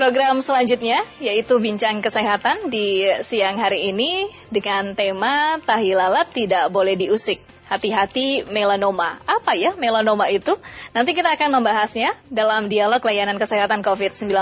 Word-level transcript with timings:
program 0.00 0.40
selanjutnya 0.40 1.04
yaitu 1.20 1.60
bincang 1.60 2.00
kesehatan 2.00 2.72
di 2.72 3.04
siang 3.20 3.60
hari 3.60 3.92
ini 3.92 4.32
dengan 4.48 4.96
tema 4.96 5.60
tahi 5.60 5.92
lalat 5.92 6.32
tidak 6.32 6.72
boleh 6.72 6.96
diusik. 6.96 7.44
Hati-hati 7.68 8.48
melanoma. 8.48 9.20
Apa 9.28 9.52
ya 9.60 9.76
melanoma 9.76 10.32
itu? 10.32 10.56
Nanti 10.96 11.12
kita 11.12 11.36
akan 11.36 11.60
membahasnya 11.60 12.16
dalam 12.32 12.72
dialog 12.72 13.04
layanan 13.04 13.36
kesehatan 13.36 13.84
COVID-19 13.84 14.32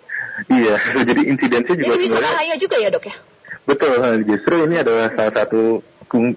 iya, 0.52 0.76
jadi 1.08 1.22
insidensi 1.26 1.72
juga 1.74 1.96
Jadi 1.96 2.04
bisa 2.06 2.20
bahaya 2.20 2.54
juga 2.60 2.76
ya 2.78 2.88
dok 2.92 3.04
ya? 3.08 3.16
Betul, 3.66 4.22
justru 4.30 4.68
ini 4.70 4.78
adalah 4.78 5.10
salah 5.10 5.34
satu 5.34 5.82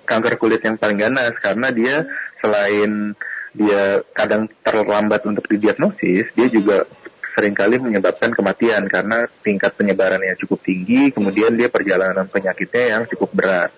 kanker 0.02 0.42
kulit 0.42 0.66
yang 0.66 0.82
paling 0.82 0.98
ganas 0.98 1.38
karena 1.38 1.70
dia 1.70 2.10
selain 2.42 3.14
dia 3.53 4.05
kadang 4.14 4.45
terlambat 4.61 5.25
untuk 5.25 5.45
didiagnosis, 5.50 6.30
dia 6.38 6.47
juga 6.50 6.86
sering 7.33 7.56
kali 7.56 7.80
menyebabkan 7.80 8.36
kematian 8.36 8.89
karena 8.91 9.23
tingkat 9.41 9.72
penyebarannya 9.80 10.36
cukup 10.44 10.59
tinggi, 10.59 11.14
kemudian 11.14 11.56
dia 11.56 11.72
perjalanan 11.72 12.28
penyakitnya 12.28 13.00
yang 13.00 13.03
cukup 13.08 13.30
berat. 13.31 13.72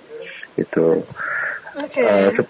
Gitu. 0.58 1.06
Okay. 1.78 2.04
Uh, 2.04 2.30
se 2.36 2.42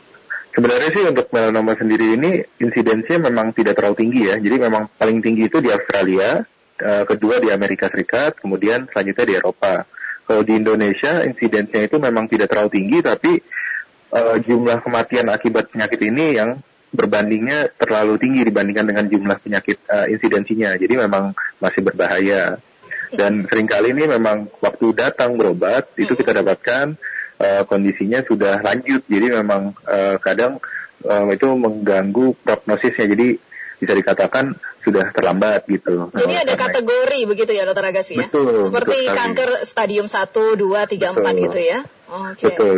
sebenarnya 0.56 0.90
sih 0.96 1.04
untuk 1.06 1.28
melanoma 1.30 1.78
sendiri 1.78 2.18
ini 2.18 2.42
insidensinya 2.58 3.30
memang 3.30 3.54
tidak 3.54 3.78
terlalu 3.78 4.08
tinggi 4.08 4.22
ya. 4.32 4.36
Jadi 4.40 4.56
memang 4.56 4.88
paling 4.96 5.20
tinggi 5.20 5.52
itu 5.52 5.60
di 5.60 5.70
Australia, 5.70 6.42
uh, 6.82 7.04
kedua 7.04 7.44
di 7.44 7.52
Amerika 7.52 7.92
Serikat, 7.92 8.40
kemudian 8.40 8.88
selanjutnya 8.90 9.26
di 9.28 9.36
Eropa. 9.36 9.86
Kalau 10.26 10.48
di 10.48 10.54
Indonesia 10.56 11.28
insidensinya 11.28 11.84
itu 11.86 11.98
memang 12.00 12.26
tidak 12.32 12.48
terlalu 12.56 12.72
tinggi, 12.72 12.98
tapi 13.04 13.32
uh, 14.16 14.40
jumlah 14.40 14.80
kematian 14.80 15.28
akibat 15.28 15.70
penyakit 15.76 16.00
ini 16.08 16.40
yang 16.40 16.56
berbandingnya 16.92 17.72
terlalu 17.80 18.20
tinggi 18.20 18.44
dibandingkan 18.44 18.86
dengan 18.86 19.06
jumlah 19.08 19.38
penyakit 19.40 19.80
uh, 19.88 20.08
insidensinya. 20.12 20.76
Jadi 20.76 20.94
memang 21.00 21.32
masih 21.64 21.82
berbahaya. 21.82 22.60
Dan 23.12 23.44
sering 23.48 23.68
kali 23.68 23.92
ini 23.92 24.08
memang 24.08 24.48
waktu 24.64 24.96
datang 24.96 25.36
berobat 25.36 25.92
itu 26.00 26.16
kita 26.16 26.32
dapatkan 26.44 26.96
uh, 27.40 27.64
kondisinya 27.68 28.24
sudah 28.24 28.60
lanjut. 28.64 29.04
Jadi 29.08 29.28
memang 29.32 29.76
uh, 29.88 30.16
kadang 30.20 30.60
uh, 31.04 31.28
itu 31.32 31.48
mengganggu 31.48 32.36
prognosisnya. 32.44 33.08
Jadi 33.08 33.40
bisa 33.82 33.98
dikatakan 33.98 34.54
sudah 34.86 35.10
terlambat 35.10 35.66
gitu. 35.66 36.14
Jadi 36.14 36.34
ada 36.38 36.54
kategori 36.54 37.20
itu. 37.26 37.30
begitu 37.30 37.52
ya 37.56 37.66
dokter 37.66 37.90
Agassi 37.90 38.14
ya? 38.20 38.30
Betul. 38.30 38.62
Seperti 38.62 38.98
betul 39.10 39.18
kanker 39.18 39.50
stadium 39.66 40.06
1, 40.06 40.30
2, 40.60 40.60
3, 40.60 40.62
betul. 40.62 41.24
4 41.26 41.44
gitu 41.50 41.60
ya? 41.60 41.80
Okay. 42.36 42.46
Betul. 42.54 42.78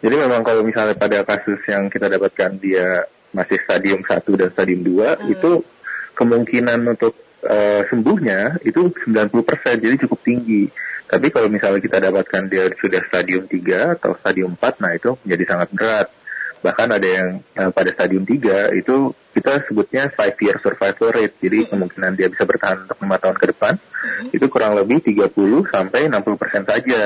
Jadi 0.00 0.14
memang 0.16 0.40
kalau 0.42 0.64
misalnya 0.64 0.96
pada 0.96 1.22
kasus 1.28 1.60
yang 1.68 1.92
kita 1.92 2.08
dapatkan 2.08 2.56
dia 2.56 3.04
masih 3.30 3.58
stadium 3.62 4.00
1 4.02 4.26
dan 4.40 4.48
stadium 4.50 4.80
2 4.82 4.90
hmm. 4.90 5.34
itu 5.34 5.50
kemungkinan 6.18 6.80
untuk 6.90 7.14
uh, 7.46 7.82
sembuhnya 7.88 8.60
itu 8.66 8.92
90% 9.06 9.80
jadi 9.80 9.96
cukup 10.06 10.20
tinggi. 10.20 10.68
Tapi 11.10 11.26
kalau 11.34 11.50
misalnya 11.50 11.82
kita 11.82 11.98
dapatkan 11.98 12.42
dia 12.46 12.70
sudah 12.78 13.02
stadium 13.10 13.46
3 13.50 13.98
atau 13.98 14.14
stadium 14.20 14.54
4 14.54 14.82
nah 14.82 14.92
itu 14.94 15.10
menjadi 15.26 15.44
sangat 15.56 15.68
berat. 15.74 16.08
Bahkan 16.60 16.88
ada 16.92 17.08
yang 17.08 17.28
uh, 17.56 17.70
pada 17.72 17.90
stadium 17.96 18.28
3 18.28 18.76
itu 18.76 19.16
kita 19.32 19.64
sebutnya 19.66 20.10
5 20.12 20.44
year 20.44 20.56
survival 20.60 21.08
rate. 21.14 21.34
Jadi 21.40 21.58
hmm. 21.66 21.68
kemungkinan 21.74 22.12
dia 22.18 22.28
bisa 22.28 22.44
bertahan 22.44 22.84
untuk 22.84 22.98
5 23.00 23.22
tahun 23.22 23.36
ke 23.38 23.46
depan 23.56 23.74
hmm. 23.78 24.36
itu 24.36 24.46
kurang 24.52 24.76
lebih 24.76 25.00
30 25.02 25.32
sampai 25.70 26.10
60% 26.10 26.70
saja. 26.70 27.02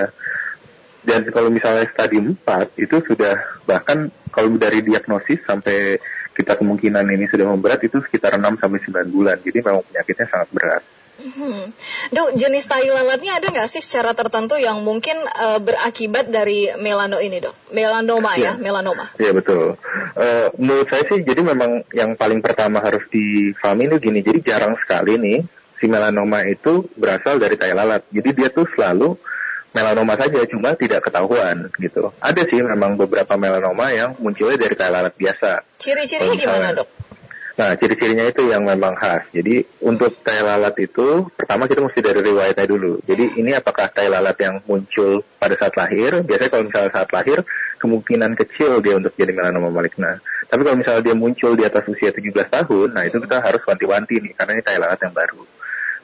Dan 1.05 1.29
kalau 1.29 1.53
misalnya 1.53 1.85
stadium 1.93 2.33
4 2.43 2.81
itu 2.81 2.97
sudah 3.05 3.37
bahkan 3.69 4.09
kalau 4.33 4.57
dari 4.57 4.81
diagnosis 4.81 5.45
sampai 5.45 6.01
kita 6.35 6.59
kemungkinan 6.59 7.07
ini 7.07 7.31
sudah 7.31 7.47
memberat 7.47 7.85
itu 7.85 8.03
sekitar 8.03 8.41
6 8.41 8.59
sampai 8.59 8.81
9 8.83 9.15
bulan. 9.15 9.37
Jadi 9.39 9.59
memang 9.63 9.85
penyakitnya 9.87 10.27
sangat 10.27 10.49
berat. 10.51 10.83
Hmm. 11.15 11.71
Dok, 12.11 12.35
jenis 12.35 12.67
tai 12.67 12.91
lalatnya 12.91 13.39
ada 13.39 13.47
nggak 13.47 13.71
sih 13.71 13.79
secara 13.79 14.19
tertentu 14.19 14.59
yang 14.59 14.83
mungkin 14.83 15.15
uh, 15.23 15.63
berakibat 15.63 16.27
dari 16.27 16.75
melano 16.75 17.23
ini, 17.23 17.39
dok? 17.39 17.55
Melanoma 17.71 18.35
ya, 18.35 18.59
ya 18.59 18.59
melanoma. 18.59 19.15
Iya 19.15 19.31
betul. 19.31 19.79
Uh, 20.19 20.51
menurut 20.59 20.91
saya 20.91 21.07
sih, 21.07 21.23
jadi 21.23 21.47
memang 21.47 21.87
yang 21.95 22.19
paling 22.19 22.43
pertama 22.43 22.83
harus 22.83 23.07
difahami 23.15 23.87
itu 23.95 24.11
gini. 24.11 24.27
Jadi 24.27 24.43
jarang 24.43 24.75
sekali 24.83 25.15
nih 25.15 25.39
si 25.79 25.87
melanoma 25.87 26.43
itu 26.51 26.91
berasal 26.99 27.39
dari 27.39 27.55
tai 27.55 27.79
lalat. 27.79 28.03
Jadi 28.11 28.35
dia 28.35 28.49
tuh 28.51 28.67
selalu 28.75 29.15
melanoma 29.75 30.15
saja, 30.15 30.41
cuma 30.47 30.79
tidak 30.79 31.03
ketahuan 31.11 31.69
gitu. 31.83 32.15
Ada 32.23 32.47
sih 32.47 32.63
memang 32.63 32.95
beberapa 32.95 33.35
melanoma 33.35 33.91
yang 33.91 34.15
munculnya 34.23 34.57
dari 34.57 34.79
tai 34.79 34.95
lalat 34.95 35.19
biasa. 35.19 35.67
Ciri-cirinya 35.77 36.39
gimana 36.39 36.71
dok? 36.73 36.89
Nah, 37.55 37.79
ciri-cirinya 37.79 38.27
itu 38.27 38.51
yang 38.51 38.67
memang 38.67 38.99
khas. 38.99 39.31
Jadi 39.31 39.63
untuk 39.87 40.19
tai 40.27 40.43
lalat 40.43 40.75
itu, 40.83 41.31
pertama 41.39 41.71
kita 41.71 41.87
mesti 41.87 42.03
dari 42.03 42.19
riwayatnya 42.19 42.67
dulu. 42.67 42.99
Jadi 43.07 43.39
ini 43.39 43.55
apakah 43.55 43.91
tai 43.95 44.11
lalat 44.11 44.35
yang 44.43 44.59
muncul 44.67 45.23
pada 45.39 45.55
saat 45.55 45.75
lahir? 45.79 46.23
Biasanya 46.27 46.51
kalau 46.51 46.65
misalnya 46.67 46.91
saat 46.91 47.11
lahir, 47.15 47.47
kemungkinan 47.79 48.35
kecil 48.35 48.83
dia 48.83 48.99
untuk 48.99 49.15
jadi 49.15 49.31
melanoma 49.31 49.71
maligna. 49.71 50.19
Tapi 50.51 50.67
kalau 50.67 50.79
misalnya 50.83 51.03
dia 51.07 51.15
muncul 51.15 51.55
di 51.55 51.63
atas 51.63 51.87
usia 51.87 52.11
17 52.11 52.35
tahun, 52.51 52.89
nah 52.91 53.07
itu 53.07 53.23
kita 53.23 53.39
harus 53.39 53.63
wanti-wanti 53.63 54.19
nih, 54.19 54.33
karena 54.35 54.59
ini 54.59 54.63
tai 54.63 54.79
lalat 54.83 54.99
yang 54.99 55.15
baru. 55.15 55.43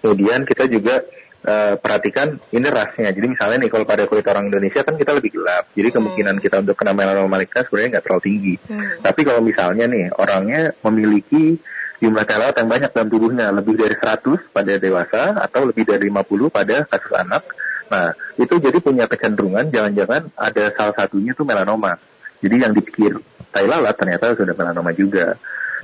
Kemudian 0.01 0.41
kita 0.47 0.65
juga 0.71 1.03
uh, 1.45 1.75
perhatikan 1.81 2.37
ini 2.53 2.69
rasnya. 2.69 3.13
Jadi 3.13 3.27
misalnya 3.27 3.67
nih 3.67 3.71
kalau 3.73 3.85
pada 3.89 4.05
kulit 4.05 4.27
orang 4.29 4.49
Indonesia 4.53 4.85
kan 4.85 4.97
kita 4.97 5.17
lebih 5.17 5.41
gelap. 5.41 5.71
Jadi 5.73 5.89
hmm. 5.89 5.97
kemungkinan 5.97 6.37
kita 6.43 6.57
untuk 6.61 6.77
kena 6.77 6.93
melanoma 6.93 7.29
maligna 7.29 7.65
sebenarnya 7.65 7.89
nggak 7.99 8.05
terlalu 8.05 8.23
tinggi. 8.25 8.55
Hmm. 8.69 8.89
Tapi 9.01 9.21
kalau 9.25 9.41
misalnya 9.45 9.85
nih 9.89 10.05
orangnya 10.17 10.61
memiliki 10.85 11.57
jumlah 12.01 12.25
telat 12.25 12.57
yang 12.57 12.69
banyak 12.69 12.91
dalam 12.97 13.09
tubuhnya 13.13 13.47
lebih 13.53 13.77
dari 13.77 13.93
100 13.93 14.57
pada 14.57 14.73
dewasa 14.81 15.23
atau 15.37 15.69
lebih 15.69 15.85
dari 15.85 16.09
50 16.09 16.49
pada 16.49 16.77
kasus 16.89 17.13
anak. 17.13 17.45
Nah, 17.91 18.15
itu 18.39 18.55
jadi 18.57 18.79
punya 18.81 19.05
kecenderungan 19.11 19.69
jangan-jangan 19.69 20.33
ada 20.39 20.65
salah 20.73 20.95
satunya 20.97 21.37
tuh 21.37 21.45
melanoma. 21.45 21.99
Jadi 22.41 22.57
yang 22.57 22.73
dipikir 22.73 23.21
tai 23.51 23.67
lalat 23.67 23.99
ternyata 23.99 24.33
sudah 24.33 24.55
melanoma 24.57 24.95
juga 24.95 25.37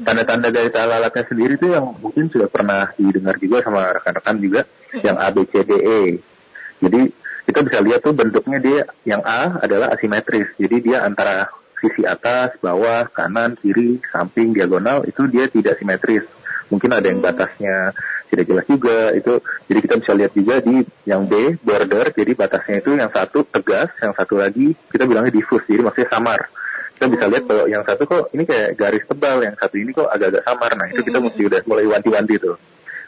tanda-tanda 0.02 0.48
dari 0.52 0.68
lalatnya 0.68 1.24
sendiri 1.24 1.56
itu 1.56 1.72
yang 1.72 1.96
mungkin 1.96 2.28
sudah 2.28 2.48
pernah 2.50 2.92
didengar 2.96 3.36
juga 3.40 3.64
sama 3.64 3.96
rekan-rekan 3.96 4.36
juga 4.40 4.60
hmm. 4.66 5.02
yang 5.04 5.16
A, 5.16 5.26
B, 5.32 5.36
C, 5.48 5.54
D, 5.64 5.72
E. 5.80 6.00
Jadi 6.82 7.00
kita 7.46 7.60
bisa 7.62 7.78
lihat 7.80 8.00
tuh 8.02 8.12
bentuknya 8.12 8.58
dia 8.58 8.80
yang 9.06 9.22
A 9.24 9.62
adalah 9.62 9.94
asimetris. 9.94 10.50
Jadi 10.58 10.90
dia 10.92 11.06
antara 11.06 11.48
sisi 11.80 12.02
atas, 12.04 12.56
bawah, 12.60 13.08
kanan, 13.12 13.56
kiri, 13.56 14.00
samping, 14.10 14.52
diagonal 14.52 15.04
itu 15.08 15.24
dia 15.28 15.48
tidak 15.48 15.78
simetris. 15.80 16.24
Mungkin 16.68 16.90
ada 16.90 17.06
yang 17.06 17.22
hmm. 17.22 17.28
batasnya 17.30 17.76
tidak 18.26 18.44
jelas 18.50 18.66
juga 18.66 18.98
itu 19.14 19.32
jadi 19.70 19.78
kita 19.86 19.94
bisa 20.02 20.12
lihat 20.18 20.32
juga 20.34 20.54
di 20.58 20.82
yang 21.06 21.30
B 21.30 21.54
border 21.62 22.10
jadi 22.10 22.32
batasnya 22.34 22.82
itu 22.82 22.98
yang 22.98 23.10
satu 23.14 23.46
tegas 23.46 23.94
yang 24.02 24.12
satu 24.18 24.34
lagi 24.42 24.74
kita 24.90 25.06
bilangnya 25.06 25.30
diffuse 25.30 25.66
jadi 25.70 25.82
maksudnya 25.86 26.10
samar 26.10 26.50
kita 26.96 27.06
bisa 27.12 27.24
lihat 27.28 27.44
kalau 27.44 27.64
yang 27.68 27.84
satu 27.84 28.02
kok 28.08 28.32
ini 28.32 28.44
kayak 28.48 28.74
garis 28.80 29.04
tebal 29.04 29.36
yang 29.44 29.54
satu 29.60 29.76
ini 29.76 29.90
kok 29.92 30.08
agak-agak 30.08 30.42
samar 30.48 30.72
nah 30.74 30.86
itu 30.88 31.00
kita 31.04 31.18
mesti 31.20 31.42
udah 31.44 31.60
mulai 31.68 31.84
wanti-wanti 31.84 32.34
tuh 32.40 32.56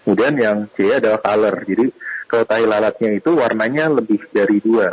kemudian 0.05 0.35
yang 0.37 0.57
C 0.77 0.93
adalah 0.93 1.21
color 1.25 1.55
jadi 1.65 1.85
kalau 2.29 2.45
tai 2.45 2.65
lalatnya 2.69 3.11
itu 3.17 3.31
warnanya 3.33 3.89
lebih 3.89 4.21
dari 4.29 4.61
dua 4.61 4.93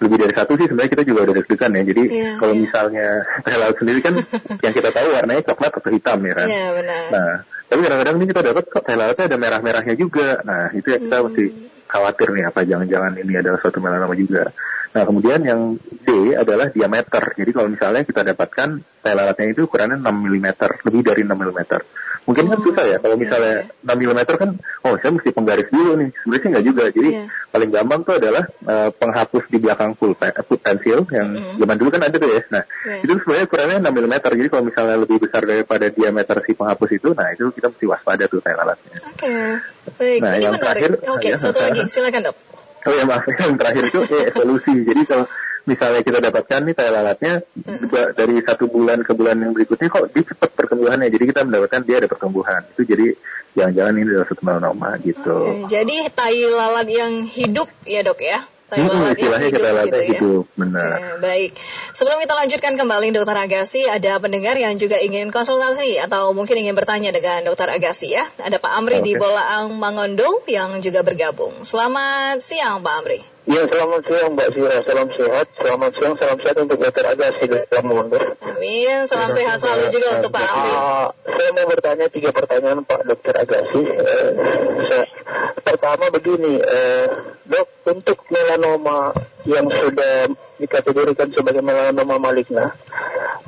lebih 0.00 0.16
dari 0.16 0.32
satu 0.32 0.56
sih 0.56 0.64
sebenarnya 0.64 0.92
kita 0.96 1.04
juga 1.04 1.20
udah 1.28 1.34
deg-degan 1.36 1.76
ya. 1.76 1.82
Jadi 1.84 2.02
yeah, 2.08 2.34
kalau 2.40 2.54
yeah. 2.56 2.62
misalnya 2.64 3.06
tai 3.44 3.56
lalat 3.60 3.76
sendiri 3.76 4.00
kan 4.00 4.14
yang 4.64 4.72
kita 4.72 4.88
tahu 4.90 5.08
warnanya 5.12 5.42
coklat 5.44 5.72
atau 5.76 5.90
hitam 5.92 6.18
ya 6.24 6.34
kan. 6.34 6.48
Yeah, 6.48 6.68
benar. 6.72 7.02
Nah, 7.12 7.32
tapi 7.68 7.80
kadang-kadang 7.84 8.14
ini 8.16 8.26
kita 8.32 8.40
dapat 8.40 8.64
kok 8.72 8.82
tai 8.88 8.96
lalatnya 8.96 9.24
ada 9.28 9.36
merah-merahnya 9.36 9.94
juga. 10.00 10.40
Nah, 10.42 10.72
itu 10.72 10.88
ya 10.88 10.98
kita 11.04 11.16
hmm. 11.20 11.24
mesti 11.28 11.44
khawatir 11.90 12.30
nih 12.30 12.46
apa 12.46 12.62
jangan-jangan 12.62 13.18
ini 13.18 13.34
adalah 13.34 13.58
suatu 13.58 13.82
melanoma 13.82 14.14
juga. 14.14 14.54
Nah, 14.90 15.06
kemudian 15.06 15.40
yang 15.46 15.78
D 16.02 16.34
adalah 16.34 16.66
diameter. 16.74 17.22
Jadi 17.38 17.50
kalau 17.54 17.68
misalnya 17.70 18.02
kita 18.02 18.26
dapatkan 18.26 18.68
tai 19.00 19.14
lalatnya 19.14 19.54
itu 19.54 19.70
ukurannya 19.70 20.02
6 20.02 20.10
mm, 20.10 20.46
lebih 20.86 21.00
dari 21.06 21.22
6 21.22 21.30
mm. 21.30 21.60
Mungkin 22.28 22.52
kan 22.52 22.58
susah 22.60 22.84
ya 22.84 22.98
kalau 23.00 23.16
misalnya 23.16 23.70
yeah, 23.70 23.96
6 23.96 23.96
mm 23.96 24.20
kan, 24.36 24.50
oh 24.84 24.94
saya 25.00 25.10
mesti 25.14 25.30
penggaris 25.30 25.70
dulu 25.70 25.94
nih. 25.94 26.10
Sebenarnya 26.20 26.48
nggak 26.52 26.66
juga. 26.66 26.84
Jadi 26.90 27.10
yeah. 27.16 27.26
paling 27.54 27.70
gampang 27.70 28.00
tuh 28.02 28.14
adalah 28.18 28.44
uh, 28.66 28.90
penghapus 28.92 29.44
di 29.48 29.58
belakang 29.62 29.94
full, 29.94 30.12
pencil 30.14 31.06
yang 31.14 31.28
mm 31.32 31.38
-hmm. 31.38 31.56
zaman 31.62 31.76
dulu 31.78 31.88
kan 31.94 32.02
ada 32.10 32.16
tuh 32.18 32.30
ya. 32.30 32.42
Nah 32.50 32.62
yeah. 32.86 33.00
itu 33.06 33.12
sebenarnya 33.22 33.46
ukurannya 33.46 33.78
6 33.78 33.94
mm. 33.94 34.14
Jadi 34.26 34.48
kalau 34.50 34.64
misalnya 34.66 34.96
lebih 34.98 35.16
besar 35.22 35.42
daripada 35.46 35.86
diameter 35.86 36.36
si 36.42 36.52
penghapus 36.58 36.90
itu, 36.98 37.08
nah 37.14 37.26
itu 37.30 37.44
kita 37.54 37.66
mesti 37.70 37.84
waspada 37.86 38.24
tuh 38.26 38.42
kayak 38.42 38.58
alatnya. 38.58 38.94
Oke, 39.06 39.22
okay. 39.22 39.48
baik. 39.96 40.18
Nah 40.18 40.32
Ini 40.34 40.42
yang 40.42 40.54
menarik. 40.58 40.66
terakhir, 40.66 40.90
oke 40.98 41.14
okay, 41.14 41.30
ya, 41.30 41.38
satu 41.38 41.58
lagi, 41.62 41.79
silakan 41.88 42.32
dok. 42.32 42.36
Oh 42.88 42.92
ya 42.96 43.04
maaf, 43.04 43.24
yang 43.40 43.56
terakhir 43.60 43.84
itu 43.88 44.00
ya, 44.08 44.32
evolusi. 44.32 44.72
Jadi 44.84 45.02
kalau 45.08 45.24
misalnya 45.68 46.00
kita 46.00 46.18
dapatkan 46.24 46.60
nih 46.66 46.74
tai 46.74 46.90
lalatnya 46.90 47.44
hmm. 47.44 48.16
dari 48.16 48.36
satu 48.40 48.64
bulan 48.66 49.04
ke 49.04 49.12
bulan 49.12 49.36
yang 49.38 49.52
berikutnya 49.52 49.92
kok 49.92 50.08
dia 50.10 50.24
cepat 50.24 50.50
pertumbuhannya 50.56 51.12
jadi 51.12 51.24
kita 51.30 51.40
mendapatkan 51.44 51.80
dia 51.84 51.96
ada 52.00 52.08
pertumbuhan 52.08 52.64
itu 52.74 52.82
jadi 52.88 53.06
jangan-jangan 53.54 53.92
ini 54.00 54.08
adalah 54.08 54.28
satu 54.30 54.42
melanoma 54.42 54.90
gitu 55.04 55.36
okay. 55.36 55.68
jadi 55.68 55.96
tai 56.10 56.42
lalat 56.48 56.88
yang 56.88 57.12
hidup 57.28 57.68
ya 57.84 58.00
dok 58.00 58.18
ya 58.24 58.40
Tai 58.70 58.86
lalat 58.86 59.18
hmm, 59.18 59.26
yang 59.26 59.42
hidup, 59.42 59.58
kita 59.58 59.68
gitu 59.82 59.98
ya. 59.98 60.06
hidup, 60.14 60.44
benar. 60.54 60.94
Oke, 60.94 61.10
baik. 61.18 61.50
Sebelum 61.90 62.22
kita 62.22 62.34
lanjutkan 62.38 62.72
kembali 62.78 63.10
Dokter 63.10 63.34
Agassi, 63.34 63.82
ada 63.90 64.22
pendengar 64.22 64.54
yang 64.54 64.78
juga 64.78 65.02
ingin 65.02 65.34
konsultasi 65.34 65.98
atau 65.98 66.30
mungkin 66.30 66.54
ingin 66.54 66.78
bertanya 66.78 67.10
dengan 67.10 67.42
Dokter 67.50 67.66
Agassi 67.66 68.14
ya. 68.14 68.30
Ada 68.38 68.62
Pak 68.62 68.70
Amri 68.70 69.02
okay. 69.02 69.10
di 69.10 69.12
Bolaang 69.18 69.74
Mangondo 69.74 70.46
yang 70.46 70.78
juga 70.78 71.02
bergabung. 71.02 71.66
Selamat 71.66 72.38
siang 72.38 72.78
Pak 72.86 72.94
Amri. 73.02 73.20
Ya, 73.48 73.64
selamat 73.64 74.04
siang 74.04 74.36
Mbak 74.36 74.48
Sira. 74.52 74.78
Salam 74.84 75.08
sehat. 75.16 75.46
Selamat 75.56 75.90
siang, 75.96 76.14
salam 76.20 76.38
sehat 76.44 76.56
untuk 76.60 76.76
Dokter 76.76 77.08
Agassi 77.08 77.48
dalam 77.48 77.84
mundur. 77.88 78.36
Amin. 78.44 79.08
Salam 79.08 79.32
sehat 79.32 79.56
selalu 79.56 79.88
juga 79.88 80.20
untuk 80.20 80.30
Pak 80.36 80.44
Amri. 80.44 80.68
Uh, 80.68 81.06
saya 81.24 81.50
mau 81.56 81.66
bertanya 81.72 82.06
tiga 82.12 82.30
pertanyaan 82.36 82.84
Pak 82.84 83.00
Dokter 83.08 83.34
Agassi. 83.40 83.80
Uh, 83.80 84.28
saya, 84.92 85.04
pertama 85.64 86.12
begini, 86.12 86.60
uh, 86.60 87.06
dok, 87.48 87.68
untuk 87.88 88.28
melanoma 88.28 89.16
yang 89.48 89.72
sudah 89.72 90.28
dikategorikan 90.60 91.32
sebagai 91.32 91.64
melanoma 91.64 92.20
maligna, 92.20 92.76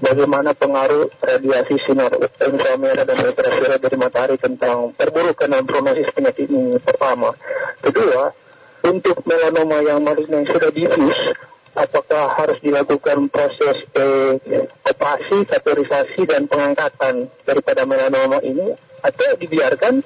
bagaimana 0.00 0.56
pengaruh 0.56 1.12
radiasi 1.20 1.76
sinar 1.84 2.16
inframerah 2.40 3.04
dan 3.04 3.16
ultraviolet 3.28 3.80
dari 3.84 3.96
matahari 4.00 4.36
tentang 4.40 4.96
perburukan 4.96 5.52
dan 5.52 5.68
prognosis 5.68 6.08
penyakit 6.16 6.48
ini 6.48 6.80
pertama. 6.80 7.36
Kedua, 7.84 8.41
untuk 8.82 9.23
melanoma 9.26 9.79
yang 9.82 10.02
maligna 10.02 10.43
yang 10.43 10.49
sudah 10.50 10.70
difus, 10.75 11.19
apakah 11.73 12.34
harus 12.37 12.58
dilakukan 12.61 13.31
proses 13.31 13.82
eh, 13.94 14.34
operasi, 14.87 15.46
kategorisasi, 15.46 16.26
dan 16.26 16.50
pengangkatan 16.50 17.31
daripada 17.46 17.87
melanoma 17.87 18.43
ini, 18.43 18.75
atau 19.02 19.38
dibiarkan 19.38 20.02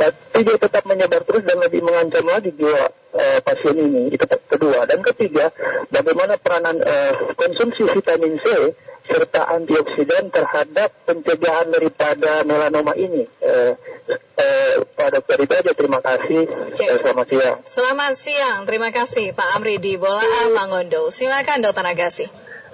tapi 0.00 0.48
dia 0.48 0.56
tetap 0.56 0.88
menyebar 0.88 1.20
terus 1.28 1.44
dan 1.44 1.60
lebih 1.60 1.84
mengancam 1.84 2.24
lagi 2.24 2.48
jiwa 2.56 2.88
uh, 2.88 3.38
pasien 3.44 3.76
ini. 3.76 4.08
Itu 4.08 4.24
kedua. 4.48 4.88
Dan 4.88 5.04
ketiga, 5.04 5.52
bagaimana 5.92 6.40
peranan 6.40 6.80
uh, 6.80 7.36
konsumsi 7.36 7.84
vitamin 7.84 8.40
C 8.40 8.72
serta 9.10 9.42
antioksidan 9.50 10.30
terhadap 10.30 10.94
pencegahan 11.02 11.66
daripada 11.74 12.46
melanoma 12.46 12.94
ini. 12.94 13.26
Uh, 13.42 13.74
uh, 14.38 14.74
Pak 14.94 15.08
Dokter 15.18 15.38
itu 15.42 15.54
aja, 15.58 15.72
terima 15.74 15.98
kasih. 15.98 16.46
Uh, 16.46 16.98
selamat 17.02 17.26
siang. 17.26 17.56
Selamat 17.66 18.14
siang, 18.14 18.58
terima 18.70 18.94
kasih 18.94 19.34
Pak 19.34 19.58
Amri 19.58 19.82
di 19.82 19.98
Bolaan 19.98 20.54
Mangondo. 20.54 21.10
Silakan 21.10 21.66
Dokter 21.66 21.82
Nagasi. 21.82 22.30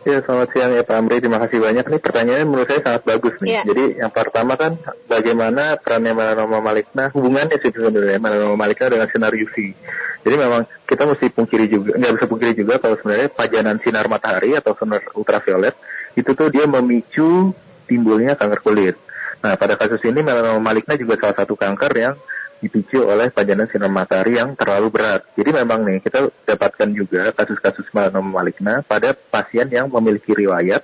Ya, 0.07 0.23
selamat 0.23 0.49
siang 0.55 0.71
ya 0.71 0.87
Pak 0.87 0.97
Amri. 1.03 1.19
Terima 1.19 1.43
kasih 1.43 1.59
banyak. 1.59 1.85
Nih 1.91 1.99
pertanyaannya 1.99 2.47
menurut 2.47 2.71
saya 2.71 2.79
sangat 2.79 3.03
bagus 3.03 3.35
nih. 3.43 3.59
Yeah. 3.59 3.65
Jadi 3.67 3.85
yang 3.99 4.13
pertama 4.15 4.55
kan 4.55 4.79
bagaimana 5.11 5.83
perannya 5.83 6.15
melanoma 6.15 6.63
maligna, 6.63 7.11
hubungannya 7.11 7.59
sih 7.59 7.75
sebenarnya 7.75 8.23
melanoma 8.23 8.55
maligna 8.55 8.87
dengan 8.87 9.11
sinar 9.11 9.35
UV. 9.35 9.75
Jadi 10.23 10.37
memang 10.39 10.63
kita 10.87 11.11
mesti 11.11 11.27
pungkiri 11.35 11.67
juga, 11.67 11.99
nggak 11.99 12.13
bisa 12.23 12.27
pungkiri 12.31 12.55
juga 12.55 12.79
kalau 12.79 12.95
sebenarnya 13.03 13.35
pajanan 13.35 13.83
sinar 13.83 14.07
matahari 14.07 14.55
atau 14.55 14.79
sinar 14.79 15.03
ultraviolet 15.19 15.75
itu 16.17 16.31
tuh 16.33 16.49
dia 16.49 16.65
memicu 16.65 17.53
timbulnya 17.87 18.35
kanker 18.35 18.61
kulit. 18.65 18.97
Nah, 19.45 19.55
pada 19.55 19.79
kasus 19.79 20.01
ini 20.03 20.25
melanoma 20.25 20.59
maligna 20.59 20.97
juga 20.97 21.21
salah 21.21 21.37
satu 21.45 21.55
kanker 21.55 21.93
yang 21.95 22.15
dipicu 22.57 23.05
oleh 23.05 23.29
pajanan 23.29 23.69
sinar 23.69 23.93
matahari 23.93 24.41
yang 24.41 24.57
terlalu 24.57 24.89
berat. 24.89 25.23
Jadi 25.37 25.53
memang 25.53 25.85
nih 25.85 26.01
kita 26.01 26.33
dapatkan 26.49 26.89
juga 26.97 27.31
kasus-kasus 27.37 27.85
melanoma 27.93 28.41
maligna 28.41 28.81
pada 28.81 29.13
pasien 29.13 29.69
yang 29.69 29.93
memiliki 29.93 30.33
riwayat 30.33 30.83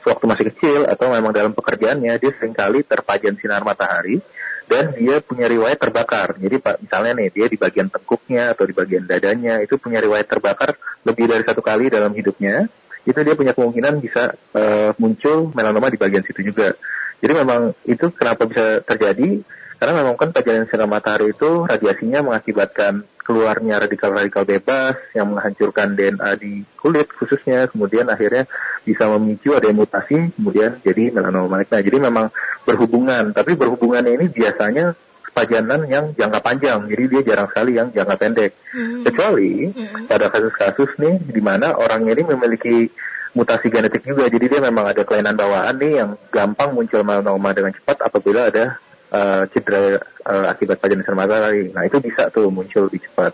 sewaktu 0.00 0.24
masih 0.24 0.44
kecil 0.52 0.80
atau 0.88 1.12
memang 1.12 1.28
dalam 1.30 1.52
pekerjaannya 1.52 2.16
dia 2.16 2.32
sering 2.40 2.56
kali 2.56 2.80
terpajan 2.80 3.36
sinar 3.36 3.60
matahari 3.60 4.24
dan 4.70 4.94
dia 4.96 5.20
punya 5.20 5.50
riwayat 5.50 5.76
terbakar. 5.76 6.38
Jadi 6.40 6.56
misalnya 6.80 7.12
nih 7.20 7.28
dia 7.34 7.46
di 7.50 7.58
bagian 7.60 7.90
tengkuknya 7.90 8.54
atau 8.56 8.64
di 8.64 8.72
bagian 8.72 9.04
dadanya 9.04 9.60
itu 9.60 9.76
punya 9.76 10.00
riwayat 10.00 10.30
terbakar 10.30 10.78
lebih 11.04 11.26
dari 11.26 11.42
satu 11.44 11.60
kali 11.60 11.92
dalam 11.92 12.14
hidupnya. 12.14 12.70
Itu 13.04 13.20
dia 13.24 13.34
punya 13.34 13.56
kemungkinan 13.56 14.00
bisa 14.04 14.36
uh, 14.54 14.92
muncul 15.00 15.50
melanoma 15.52 15.88
di 15.88 15.98
bagian 16.00 16.24
situ 16.24 16.52
juga. 16.52 16.76
Jadi 17.20 17.32
memang 17.36 17.76
itu 17.84 18.08
kenapa 18.12 18.48
bisa 18.48 18.80
terjadi 18.80 19.44
karena 19.80 19.92
memang 20.04 20.20
kan 20.20 20.28
pajanan 20.32 20.68
sinar 20.68 20.84
matahari 20.84 21.32
itu 21.32 21.64
radiasinya 21.64 22.20
mengakibatkan 22.20 23.04
keluarnya 23.30 23.80
radikal-radikal 23.80 24.44
bebas 24.44 24.98
yang 25.16 25.32
menghancurkan 25.32 25.94
DNA 25.96 26.30
di 26.36 26.66
kulit 26.76 27.08
khususnya, 27.14 27.70
kemudian 27.70 28.10
akhirnya 28.10 28.44
bisa 28.82 29.06
memicu 29.16 29.54
ada 29.54 29.70
mutasi, 29.70 30.34
kemudian 30.36 30.82
jadi 30.84 31.14
melanoma 31.14 31.56
maligna. 31.56 31.78
Jadi 31.80 31.96
memang 31.96 32.26
berhubungan, 32.66 33.30
tapi 33.30 33.54
berhubungannya 33.54 34.18
ini 34.20 34.26
biasanya 34.28 34.92
pajanan 35.30 35.86
yang 35.86 36.12
jangka 36.14 36.40
panjang, 36.42 36.84
jadi 36.90 37.04
dia 37.06 37.20
jarang 37.32 37.48
sekali 37.48 37.78
yang 37.78 37.88
jangka 37.94 38.16
pendek. 38.18 38.52
Hmm. 38.74 39.02
Kecuali 39.06 39.70
hmm. 39.70 40.10
pada 40.10 40.26
kasus-kasus 40.28 40.90
nih 40.98 41.16
di 41.22 41.40
mana 41.42 41.74
orang 41.78 42.06
ini 42.06 42.22
memiliki 42.26 42.90
mutasi 43.30 43.70
genetik 43.70 44.02
juga, 44.02 44.26
jadi 44.26 44.46
dia 44.50 44.60
memang 44.60 44.90
ada 44.90 45.06
kelainan 45.06 45.38
bawaan 45.38 45.78
nih 45.78 46.02
yang 46.02 46.10
gampang 46.34 46.74
muncul 46.74 47.06
melanoma 47.06 47.54
dengan 47.54 47.70
cepat 47.70 48.02
apabila 48.02 48.50
ada 48.50 48.74
uh, 49.14 49.46
cedera 49.54 50.02
uh, 50.26 50.46
akibat 50.50 50.82
pajanan 50.82 51.06
sinar 51.06 51.18
matahari. 51.18 51.70
Nah 51.70 51.86
itu 51.86 52.02
bisa 52.02 52.26
tuh 52.34 52.50
muncul 52.50 52.90
lebih 52.90 53.06
cepat. 53.06 53.30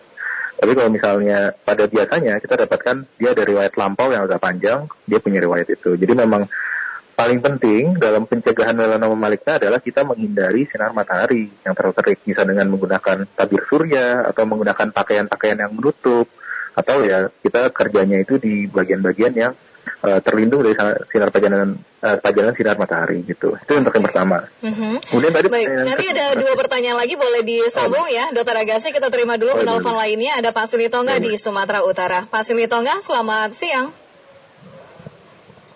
Tapi 0.57 0.73
kalau 0.73 0.88
misalnya 0.88 1.53
pada 1.53 1.85
biasanya 1.85 2.41
kita 2.41 2.65
dapatkan 2.65 3.05
dia 3.21 3.37
ada 3.37 3.45
riwayat 3.45 3.76
lampau 3.76 4.09
yang 4.09 4.25
agak 4.25 4.41
panjang, 4.41 4.88
dia 5.05 5.21
punya 5.21 5.41
riwayat 5.45 5.69
itu. 5.69 5.97
Jadi 6.00 6.12
memang 6.17 6.49
paling 7.16 7.40
penting 7.40 7.96
dalam 7.96 8.28
pencegahan 8.28 8.76
melanoma 8.76 9.16
maligna 9.16 9.56
adalah 9.56 9.80
kita 9.80 10.04
menghindari 10.04 10.68
sinar 10.68 10.92
matahari 10.92 11.49
yang 11.64 11.73
terlalu 11.73 11.96
terik, 11.96 12.18
bisa 12.20 12.44
dengan 12.44 12.68
menggunakan 12.68 13.25
tabir 13.32 13.64
surya 13.64 14.28
atau 14.28 14.44
menggunakan 14.44 14.92
pakaian-pakaian 14.92 15.64
yang 15.64 15.73
menutup, 15.73 16.28
atau 16.76 17.00
ya 17.02 17.32
kita 17.40 17.73
kerjanya 17.73 18.20
itu 18.20 18.37
di 18.37 18.68
bagian-bagian 18.68 19.32
yang 19.32 19.52
uh, 20.04 20.20
terlindung 20.20 20.61
dari 20.61 20.76
sinar 21.08 21.32
pajanan 21.32 21.80
uh, 22.04 22.16
pajanan 22.20 22.52
sinar 22.52 22.76
matahari 22.76 23.25
gitu. 23.25 23.56
Itu 23.56 23.80
untuk 23.80 23.96
yang 23.96 24.04
pertama. 24.04 24.44
Mm-hmm. 24.61 24.92
Kemudian 25.08 25.32
tadi 25.32 25.46
Baik, 25.49 25.68
nanti 25.73 26.04
ada 26.12 26.26
dua 26.37 26.52
pertanyaan 26.52 27.00
lagi 27.00 27.16
boleh 27.16 27.40
disambung 27.40 28.04
oh. 28.04 28.12
ya, 28.12 28.28
Dokter 28.37 28.61
Agassi 28.61 28.92
kita 28.92 29.08
terima 29.08 29.40
dulu 29.40 29.56
oh, 29.56 29.58
penelpon 29.64 29.96
lainnya 29.96 30.37
ada 30.37 30.52
Pak 30.52 30.68
Silitonga 30.68 31.16
oh, 31.16 31.23
di 31.25 31.32
Sumatera 31.40 31.80
Utara. 31.80 32.28
Pak 32.28 32.44
Silitonga, 32.44 33.00
selamat 33.00 33.56
siang. 33.56 33.88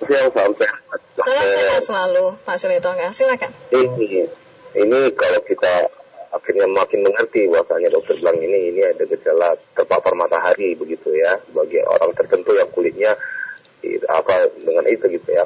Siang, 0.05 0.29
salam 0.37 0.53
sehat. 0.61 1.01
Salam 1.21 1.47
sehat 1.53 1.83
selalu, 1.85 2.25
Pak 2.43 2.57
Silitonga. 2.57 3.09
Silakan. 3.13 3.51
Ini, 3.73 4.29
ini 4.77 5.01
kalau 5.17 5.41
kita 5.45 5.91
akhirnya 6.31 6.67
makin 6.71 7.03
mengerti 7.03 7.51
bahwasanya 7.51 7.91
dokter 7.91 8.15
bilang 8.23 8.39
ini 8.39 8.71
ini 8.71 8.87
ada 8.87 9.03
gejala 9.03 9.59
terpapar 9.75 10.15
matahari 10.15 10.79
begitu 10.79 11.11
ya 11.11 11.35
bagi 11.51 11.83
orang 11.83 12.15
tertentu 12.15 12.55
yang 12.55 12.71
kulitnya 12.71 13.19
apa 14.07 14.47
dengan 14.63 14.87
itu 14.87 15.11
gitu 15.11 15.29
ya. 15.31 15.45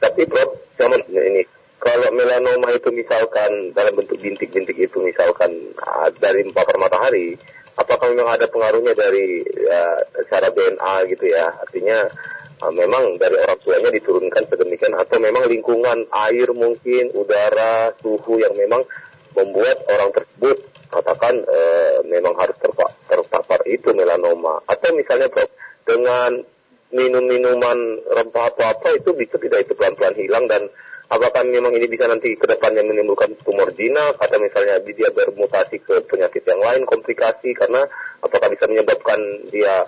Tapi 0.00 0.26
Prof, 0.26 0.56
zaman 0.80 1.04
ini 1.12 1.44
kalau 1.82 2.08
melanoma 2.14 2.70
itu 2.72 2.94
misalkan 2.94 3.74
dalam 3.74 3.98
bentuk 3.98 4.18
bintik-bintik 4.22 4.78
itu 4.78 4.98
misalkan 5.02 5.50
uh, 5.82 6.08
dari 6.14 6.46
papar 6.54 6.78
matahari, 6.78 7.34
apakah 7.74 8.14
memang 8.14 8.38
ada 8.38 8.46
pengaruhnya 8.46 8.94
dari 8.94 9.42
uh, 9.66 9.98
secara 10.22 10.54
DNA 10.54 10.94
gitu 11.10 11.26
ya? 11.26 11.50
Artinya 11.58 12.06
memang 12.70 13.18
dari 13.18 13.34
orang 13.34 13.58
tuanya 13.58 13.90
diturunkan 13.90 14.46
sedemikian 14.46 14.94
atau 14.94 15.18
memang 15.18 15.50
lingkungan 15.50 16.06
air 16.28 16.48
mungkin, 16.54 17.10
udara, 17.16 17.90
suhu 17.98 18.38
yang 18.38 18.54
memang 18.54 18.86
membuat 19.34 19.82
orang 19.90 20.12
tersebut 20.14 20.62
katakan 20.92 21.40
uh, 21.48 22.04
memang 22.04 22.36
harus 22.36 22.54
terpa 22.60 22.92
terpapar 23.08 23.64
itu 23.64 23.90
melanoma. 23.96 24.60
Atau 24.68 24.92
misalnya 24.92 25.32
Prof 25.32 25.48
dengan 25.88 26.44
minum 26.92 27.24
minuman 27.24 28.04
rempah 28.04 28.52
apa 28.52 28.76
apa 28.76 28.88
itu 28.92 29.16
bisa 29.16 29.40
tidak 29.40 29.64
itu 29.64 29.72
pelan-pelan 29.72 30.16
hilang 30.20 30.44
dan 30.44 30.68
apakah 31.12 31.44
memang 31.44 31.76
ini 31.76 31.86
bisa 31.92 32.08
nanti 32.08 32.32
ke 32.32 32.48
depannya 32.48 32.80
menimbulkan 32.88 33.36
tumor 33.44 33.68
jinak 33.76 34.16
atau 34.16 34.40
misalnya 34.40 34.80
dia 34.80 35.12
bermutasi 35.12 35.84
ke 35.84 36.08
penyakit 36.08 36.40
yang 36.48 36.64
lain 36.64 36.88
komplikasi 36.88 37.52
karena 37.52 37.84
apakah 38.24 38.48
bisa 38.48 38.64
menyebabkan 38.64 39.20
dia 39.52 39.84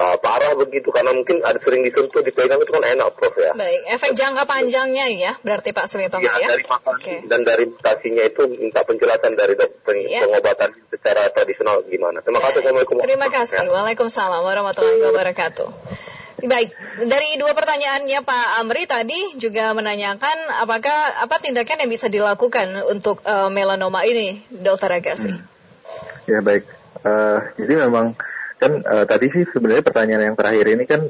uh, 0.00 0.16
parah 0.24 0.56
begitu 0.56 0.88
karena 0.88 1.12
mungkin 1.12 1.44
ada 1.44 1.60
sering 1.60 1.84
disentuh 1.84 2.24
dipegang 2.24 2.56
itu 2.64 2.72
kan 2.72 2.80
enak 2.80 3.12
prof 3.12 3.34
ya. 3.36 3.52
Baik, 3.52 3.80
efek 3.92 4.16
jangka 4.16 4.48
panjangnya 4.48 5.06
ya 5.12 5.32
berarti 5.44 5.76
Pak 5.76 5.84
Sri 5.84 6.08
ya, 6.08 6.32
ya? 6.40 6.48
dari 6.48 6.64
okay. 6.64 7.18
dan 7.28 7.44
dari 7.44 7.68
mutasinya 7.68 8.24
itu 8.24 8.42
minta 8.56 8.80
penjelasan 8.88 9.36
dari 9.36 9.54
dokter 9.60 9.94
ya. 10.00 10.24
pengobatan 10.24 10.72
secara 10.88 11.28
tradisional 11.28 11.84
gimana. 11.84 12.24
Terima 12.24 12.40
kasih. 12.40 12.64
Assalamualaikum. 12.64 12.96
Terima 13.04 13.28
kasih. 13.28 13.68
Waalaikumsalam 13.68 14.40
warahmatullahi 14.40 15.04
wabarakatuh. 15.12 15.68
Baik, 16.44 16.76
dari 17.00 17.40
dua 17.40 17.56
pertanyaannya 17.56 18.20
Pak 18.20 18.46
Amri 18.60 18.84
tadi 18.84 19.16
juga 19.40 19.72
menanyakan 19.72 20.60
apakah 20.60 21.24
apa 21.24 21.40
tindakan 21.40 21.80
yang 21.84 21.90
bisa 21.90 22.12
dilakukan 22.12 22.68
untuk 22.92 23.24
uh, 23.24 23.48
melanoma 23.48 24.04
ini, 24.04 24.44
Dokter 24.52 24.92
Agassi? 24.92 25.32
Hmm. 25.32 25.40
Ya 26.28 26.44
baik, 26.44 26.68
uh, 27.04 27.48
jadi 27.56 27.88
memang 27.88 28.12
kan 28.60 28.72
uh, 28.84 29.04
tadi 29.08 29.32
sih 29.32 29.44
sebenarnya 29.56 29.84
pertanyaan 29.84 30.32
yang 30.32 30.36
terakhir 30.36 30.66
ini 30.68 30.84
kan 30.84 31.08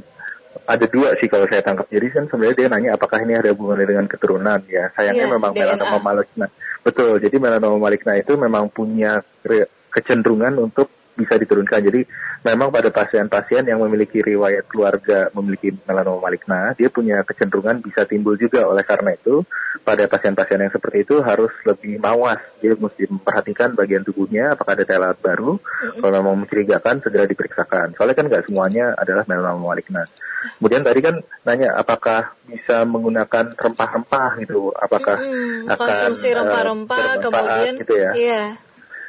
ada 0.65 0.87
dua 0.87 1.19
sih 1.19 1.27
kalau 1.27 1.51
saya 1.51 1.67
tangkap. 1.67 1.91
Jadi 1.91 2.07
kan 2.15 2.25
sebenarnya 2.31 2.57
dia 2.57 2.69
nanya 2.71 2.91
apakah 2.95 3.19
ini 3.21 3.35
ada 3.35 3.51
hubungannya 3.53 3.87
dengan 3.91 4.07
keturunan 4.07 4.63
ya. 4.71 4.95
Sayangnya 4.95 5.27
yeah, 5.29 5.35
memang 5.35 5.53
DNA. 5.53 5.63
melanoma 5.67 5.99
maligna. 6.01 6.47
Betul, 6.87 7.19
jadi 7.19 7.37
melanoma 7.43 7.77
maligna 7.83 8.15
itu 8.17 8.33
memang 8.39 8.71
punya 8.71 9.21
kecenderungan 9.91 10.57
untuk 10.63 10.89
bisa 11.15 11.39
diturunkan. 11.39 11.81
Jadi 11.81 12.05
memang 12.45 12.69
pada 12.75 12.91
pasien-pasien 12.91 13.65
yang 13.65 13.81
memiliki 13.81 14.21
riwayat 14.21 14.67
keluarga 14.69 15.31
memiliki 15.33 15.73
melanoma 15.87 16.29
maligna, 16.29 16.75
dia 16.77 16.91
punya 16.91 17.23
kecenderungan 17.23 17.81
bisa 17.81 18.05
timbul 18.05 18.35
juga. 18.37 18.67
Oleh 18.67 18.83
karena 18.83 19.15
itu, 19.15 19.47
pada 19.81 20.05
pasien-pasien 20.11 20.61
yang 20.61 20.73
seperti 20.75 21.07
itu 21.07 21.23
harus 21.23 21.51
lebih 21.65 22.03
mawas. 22.03 22.43
Dia 22.59 22.75
mesti 22.75 23.09
memperhatikan 23.09 23.79
bagian 23.79 24.03
tubuhnya 24.03 24.59
apakah 24.59 24.77
ada 24.77 24.85
telat 24.85 25.19
baru. 25.23 25.57
Mm-hmm. 25.57 26.01
Kalau 26.03 26.19
mau 26.21 26.37
mencurigakan, 26.37 27.01
segera 27.01 27.25
diperiksakan. 27.25 27.95
Soalnya 27.97 28.17
kan 28.19 28.27
nggak 28.29 28.45
semuanya 28.51 28.93
adalah 28.99 29.25
melanoma 29.25 29.73
maligna. 29.73 30.05
Kemudian 30.61 30.85
tadi 30.85 31.01
kan 31.01 31.25
nanya 31.49 31.73
apakah 31.73 32.37
bisa 32.45 32.85
menggunakan 32.85 33.57
rempah-rempah 33.57 34.45
gitu, 34.45 34.77
apakah 34.77 35.17
mm-hmm. 35.17 35.73
akan 35.73 35.89
konsumsi 35.89 36.29
eh, 36.29 36.37
rempah-rempah, 36.37 37.01
uh, 37.01 37.21
kemudian 37.25 37.75
gitu 37.81 37.95
ya. 37.97 38.13
Iya 38.13 38.43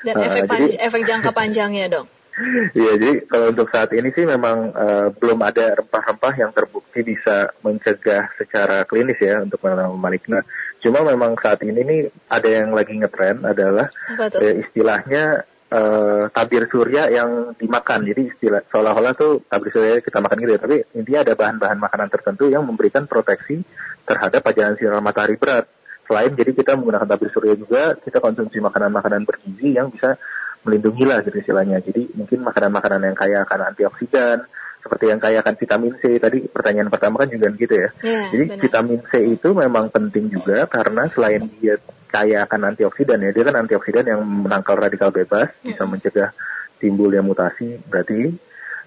dan 0.05 0.13
uh, 0.21 0.23
efek 0.23 0.45
jadi, 0.45 0.73
efek 0.85 1.01
jangka 1.09 1.31
panjangnya 1.33 1.87
dong. 1.89 2.07
Iya, 2.75 2.99
jadi 2.99 3.23
kalau 3.31 3.55
untuk 3.55 3.71
saat 3.71 3.95
ini 3.95 4.11
sih 4.11 4.27
memang 4.27 4.75
uh, 4.75 5.07
belum 5.15 5.39
ada 5.39 5.79
rempah-rempah 5.79 6.33
yang 6.35 6.51
terbukti 6.51 6.99
bisa 6.99 7.55
mencegah 7.63 8.27
secara 8.35 8.83
klinis 8.83 9.15
ya 9.23 9.39
untuk 9.39 9.63
melanoma 9.63 9.95
maligna. 9.95 10.43
Cuma 10.83 10.99
memang 11.07 11.39
saat 11.39 11.63
ini 11.63 11.79
nih 11.79 12.01
ada 12.27 12.49
yang 12.51 12.75
lagi 12.75 12.91
ngetren 12.99 13.39
adalah 13.47 13.87
uh, 14.19 14.53
istilahnya 14.67 15.47
uh, 15.71 16.27
tabir 16.29 16.67
surya 16.67 17.07
yang 17.07 17.55
dimakan. 17.55 18.03
Jadi 18.03 18.35
istilah 18.35 18.61
seolah-olah 18.67 19.13
tuh 19.15 19.41
tabir 19.47 19.71
surya 19.71 20.03
kita 20.03 20.19
makan 20.19 20.37
gitu 20.43 20.51
ya. 20.59 20.61
Tapi 20.61 20.77
intinya 20.91 21.19
ada 21.23 21.33
bahan-bahan 21.39 21.79
makanan 21.79 22.09
tertentu 22.11 22.51
yang 22.51 22.67
memberikan 22.67 23.07
proteksi 23.07 23.63
terhadap 24.05 24.43
pajanan 24.43 24.75
sinar 24.75 25.01
matahari 25.01 25.39
berat. 25.39 25.65
Selain 26.05 26.31
jadi 26.37 26.51
kita 26.53 26.77
menggunakan 26.77 27.09
tabir 27.09 27.29
surya 27.33 27.57
juga, 27.57 27.97
kita 27.97 28.21
konsumsi 28.21 28.61
makanan-makanan 28.61 29.25
bergizi 29.25 29.73
yang 29.73 29.89
bisa 29.89 30.17
melindungi 30.61 31.03
lah 31.05 31.21
gitu 31.25 31.37
istilahnya. 31.41 31.81
Jadi 31.81 32.13
mungkin 32.13 32.45
makanan-makanan 32.45 33.01
yang 33.09 33.17
kaya 33.17 33.37
akan 33.45 33.73
antioksidan, 33.73 34.45
seperti 34.85 35.05
yang 35.09 35.17
kaya 35.17 35.41
akan 35.41 35.55
vitamin 35.57 35.93
C 35.97 36.21
tadi 36.21 36.45
pertanyaan 36.45 36.93
pertama 36.93 37.25
kan 37.25 37.29
juga 37.33 37.49
gitu 37.57 37.73
ya. 37.73 37.89
ya 38.05 38.21
Jadi 38.29 38.43
benar. 38.53 38.61
vitamin 38.61 38.99
C 39.09 39.11
itu 39.33 39.49
memang 39.57 39.89
penting 39.89 40.29
juga 40.29 40.69
karena 40.69 41.09
selain 41.09 41.49
dia 41.57 41.81
kaya 42.05 42.45
akan 42.45 42.73
antioksidan 42.73 43.17
ya, 43.25 43.33
dia 43.33 43.43
kan 43.43 43.57
antioksidan 43.65 44.05
yang 44.05 44.21
menangkal 44.21 44.77
radikal 44.77 45.09
bebas, 45.09 45.49
hmm. 45.61 45.73
bisa 45.73 45.83
mencegah 45.89 46.29
timbulnya 46.77 47.25
mutasi 47.25 47.81
berarti. 47.89 48.37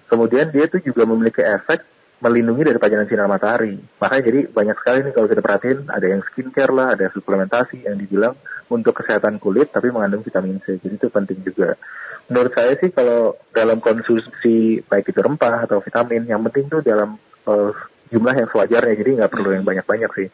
Kemudian 0.07 0.49
dia 0.49 0.65
itu 0.65 0.81
juga 0.81 1.05
memiliki 1.05 1.43
efek 1.43 1.85
melindungi 2.19 2.67
dari 2.67 2.79
pajanan 2.79 3.07
sinar 3.07 3.31
matahari. 3.31 3.79
Makanya 3.79 4.23
jadi 4.27 4.39
banyak 4.51 4.77
sekali 4.83 4.99
nih 5.07 5.13
kalau 5.15 5.27
kita 5.31 5.41
perhatiin 5.43 5.79
ada 5.87 6.07
yang 6.07 6.21
skincare 6.27 6.73
lah, 6.75 6.87
ada 6.93 7.07
suplementasi 7.15 7.87
yang 7.87 7.95
dibilang 7.95 8.35
untuk 8.67 8.91
kesehatan 8.99 9.39
kulit 9.39 9.71
tapi 9.71 9.89
mengandung 9.89 10.21
vitamin 10.21 10.59
C. 10.61 10.77
Jadi 10.77 10.99
itu 10.99 11.07
penting 11.07 11.39
juga. 11.41 11.79
Menurut 12.27 12.51
saya 12.53 12.75
sih 12.77 12.91
kalau 12.91 13.39
dalam 13.55 13.79
konsumsi 13.79 14.83
baik 14.85 15.09
itu 15.09 15.19
rempah 15.23 15.65
atau 15.65 15.79
vitamin, 15.81 16.27
yang 16.27 16.43
penting 16.45 16.67
tuh 16.67 16.83
dalam 16.83 17.17
uh, 17.47 17.71
jumlah 18.11 18.35
yang 18.35 18.47
sewajarnya. 18.51 18.95
Jadi 18.99 19.11
nggak 19.23 19.31
perlu 19.31 19.49
yang 19.55 19.65
banyak-banyak 19.65 20.11
sih. 20.13 20.27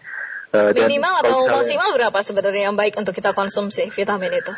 Uh, 0.52 0.72
Minimal 0.74 1.14
atau 1.22 1.40
maksimal 1.52 1.90
berapa 1.94 2.20
sebenarnya 2.26 2.72
yang 2.72 2.76
baik 2.76 2.98
untuk 2.98 3.14
kita 3.14 3.32
konsumsi 3.38 3.94
vitamin 3.94 4.42
itu? 4.42 4.54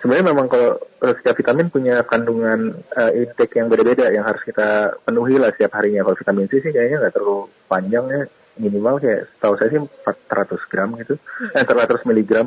Sebenarnya 0.00 0.32
memang 0.32 0.46
kalau 0.48 0.80
uh, 0.80 1.14
setiap 1.20 1.36
vitamin 1.36 1.68
punya 1.68 2.02
kandungan 2.02 2.80
uh, 2.96 3.12
intake 3.12 3.60
yang 3.60 3.68
beda-beda 3.68 4.08
yang 4.08 4.24
harus 4.24 4.40
kita 4.42 4.96
penuhi 5.04 5.36
lah 5.36 5.52
setiap 5.52 5.76
harinya. 5.76 6.02
Kalau 6.02 6.16
vitamin 6.16 6.48
C 6.48 6.64
sih 6.64 6.72
kayaknya 6.72 7.06
nggak 7.06 7.14
terlalu 7.14 7.52
panjang 7.68 8.04
ya, 8.08 8.22
minimal 8.60 9.00
kayak 9.00 9.32
setahu 9.32 9.56
saya 9.56 9.68
sih 9.72 9.80
400 9.80 10.70
gram 10.70 10.88
gitu, 11.00 11.14
hmm. 11.16 11.56
eh 11.56 11.64
400 11.64 12.04
miligram. 12.08 12.46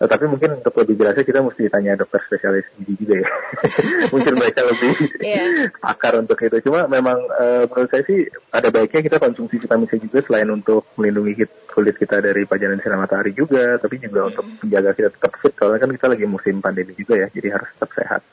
Uh, 0.00 0.08
tapi 0.08 0.24
mungkin 0.24 0.56
untuk 0.56 0.72
lebih 0.80 0.96
jelasnya 0.96 1.28
kita 1.28 1.44
mesti 1.44 1.68
tanya 1.68 1.92
dokter 1.92 2.24
spesialis 2.24 2.64
gizi 2.80 3.04
juga 3.04 3.20
ya. 3.20 3.28
mungkin 4.16 4.32
mereka 4.40 4.64
lebih 4.64 4.96
yeah. 5.20 5.68
akar 5.84 6.16
untuk 6.16 6.40
itu. 6.40 6.56
Cuma 6.64 6.88
memang 6.88 7.20
uh, 7.36 7.68
menurut 7.68 7.92
saya 7.92 8.08
sih 8.08 8.24
ada 8.48 8.72
baiknya 8.72 9.04
kita 9.04 9.20
konsumsi 9.20 9.60
vitamin 9.60 9.92
C 9.92 10.00
juga 10.00 10.24
selain 10.24 10.48
untuk 10.48 10.88
melindungi 10.96 11.44
kulit 11.68 12.00
kita 12.00 12.24
dari 12.24 12.48
pajanan 12.48 12.80
sinar 12.80 12.96
matahari 12.96 13.36
juga, 13.36 13.76
tapi 13.76 14.00
juga 14.00 14.24
hmm. 14.24 14.30
untuk 14.32 14.44
menjaga 14.64 14.90
kita 14.96 15.08
tetap 15.12 15.32
fit. 15.36 15.52
Karena 15.52 15.76
kan 15.76 15.92
kita 15.92 16.06
lagi 16.08 16.24
musim 16.24 16.64
pandemi 16.64 16.96
juga 16.96 17.20
ya, 17.20 17.28
jadi 17.28 17.60
harus 17.60 17.68
tetap 17.76 17.92
sehat. 17.92 18.24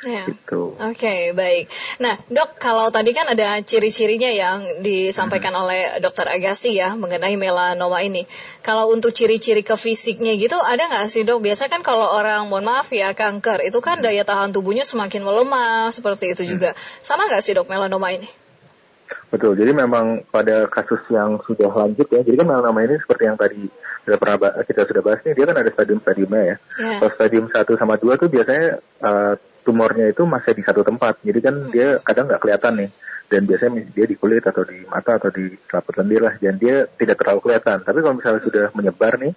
Ya. 0.00 0.24
Gitu. 0.24 0.72
Oke, 0.80 0.96
okay, 0.96 1.20
baik. 1.36 1.68
Nah, 2.00 2.16
dok, 2.32 2.56
kalau 2.56 2.88
tadi 2.88 3.12
kan 3.12 3.28
ada 3.28 3.60
ciri-cirinya 3.60 4.32
yang 4.32 4.80
disampaikan 4.80 5.52
hmm. 5.52 5.60
oleh 5.60 5.80
dokter 6.00 6.24
Agassi 6.24 6.72
ya 6.72 6.96
mengenai 6.96 7.36
melanoma 7.36 8.00
ini. 8.00 8.24
Kalau 8.64 8.88
untuk 8.88 9.12
ciri-ciri 9.12 9.60
ke 9.60 9.76
fisiknya 9.76 10.32
gitu, 10.40 10.56
ada 10.56 10.88
nggak 10.88 11.12
sih 11.12 11.28
dok? 11.28 11.44
Biasa 11.44 11.68
kan 11.68 11.84
kalau 11.84 12.08
orang, 12.16 12.48
mohon 12.48 12.64
maaf 12.64 12.88
ya, 12.96 13.12
kanker, 13.12 13.60
itu 13.60 13.76
kan 13.84 14.00
daya 14.00 14.24
tahan 14.24 14.56
tubuhnya 14.56 14.88
semakin 14.88 15.20
melemah, 15.20 15.92
seperti 15.92 16.32
itu 16.32 16.48
juga. 16.56 16.72
Sama 17.04 17.28
nggak 17.28 17.44
sih 17.44 17.52
dok 17.52 17.68
melanoma 17.68 18.08
ini? 18.16 18.39
Betul, 19.30 19.54
jadi 19.54 19.70
memang 19.70 20.26
pada 20.26 20.66
kasus 20.66 20.98
yang 21.06 21.38
sudah 21.46 21.70
lanjut 21.70 22.10
ya, 22.10 22.20
jadi 22.26 22.42
kan 22.42 22.46
melanoma 22.50 22.82
ini 22.82 22.98
seperti 22.98 23.30
yang 23.30 23.38
tadi 23.38 23.70
sudah 24.02 24.18
pernah 24.18 24.36
kita 24.66 24.82
sudah 24.90 25.02
bahas 25.06 25.22
nih, 25.22 25.38
dia 25.38 25.46
kan 25.46 25.54
ada 25.54 25.70
stadium-stadiumnya 25.70 26.42
ya. 26.42 26.56
Yeah. 26.82 26.98
Kalau 26.98 27.12
stadium 27.14 27.46
1 27.46 27.78
sama 27.78 27.94
2 27.94 28.18
tuh 28.18 28.26
biasanya 28.26 28.82
uh, 29.06 29.34
tumornya 29.62 30.10
itu 30.10 30.26
masih 30.26 30.56
di 30.56 30.64
satu 30.64 30.82
tempat. 30.82 31.20
Jadi 31.22 31.38
kan 31.38 31.54
hmm. 31.54 31.70
dia 31.70 31.88
kadang 32.02 32.26
nggak 32.26 32.42
kelihatan 32.42 32.74
nih. 32.84 32.90
Dan 33.30 33.46
biasanya 33.46 33.86
dia 33.94 34.06
di 34.10 34.16
kulit 34.18 34.42
atau 34.42 34.66
di 34.66 34.82
mata 34.90 35.14
atau 35.14 35.30
di 35.30 35.54
selaput 35.70 35.94
lendir 36.02 36.26
lah. 36.26 36.34
Dan 36.34 36.58
dia 36.58 36.90
tidak 36.98 37.22
terlalu 37.22 37.40
kelihatan. 37.46 37.78
Tapi 37.86 37.98
kalau 38.02 38.14
misalnya 38.18 38.42
sudah 38.42 38.64
menyebar 38.74 39.14
nih, 39.22 39.32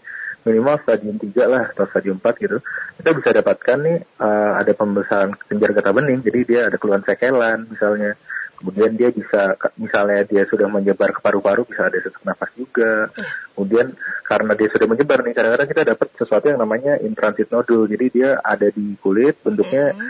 minimal 0.49 0.75
stadium 0.81 1.15
3 1.21 1.45
lah 1.45 1.63
atau 1.69 1.85
stadium 1.93 2.17
4 2.17 2.41
gitu, 2.41 2.57
kita 2.97 3.09
bisa 3.13 3.29
dapatkan 3.37 3.77
nih 3.77 3.97
uh, 4.17 4.51
ada 4.57 4.71
pembesaran 4.73 5.37
kelenjar 5.45 5.71
getah 5.77 5.93
bening. 5.93 6.19
Jadi 6.25 6.39
dia 6.49 6.61
ada 6.73 6.77
keluhan 6.81 7.05
sekelan 7.05 7.69
misalnya 7.69 8.17
kemudian 8.63 8.95
dia 8.95 9.11
bisa 9.11 9.59
misalnya 9.75 10.23
dia 10.23 10.47
sudah 10.47 10.71
menyebar 10.71 11.11
ke 11.11 11.19
paru-paru 11.19 11.67
bisa 11.67 11.91
ada 11.91 11.99
sesak 11.99 12.23
nafas 12.23 12.47
juga 12.55 13.11
kemudian 13.51 13.91
karena 14.23 14.55
dia 14.55 14.71
sudah 14.71 14.87
menyebar 14.87 15.19
nih 15.19 15.35
kadang-kadang 15.35 15.69
kita 15.75 15.83
dapat 15.91 16.07
sesuatu 16.15 16.45
yang 16.47 16.63
namanya 16.63 16.95
intransit 17.03 17.51
nodul 17.51 17.83
jadi 17.91 18.05
dia 18.07 18.29
ada 18.39 18.71
di 18.71 18.95
kulit 19.03 19.35
bentuknya 19.43 19.91
mm 19.91 19.99
-hmm. 19.99 20.09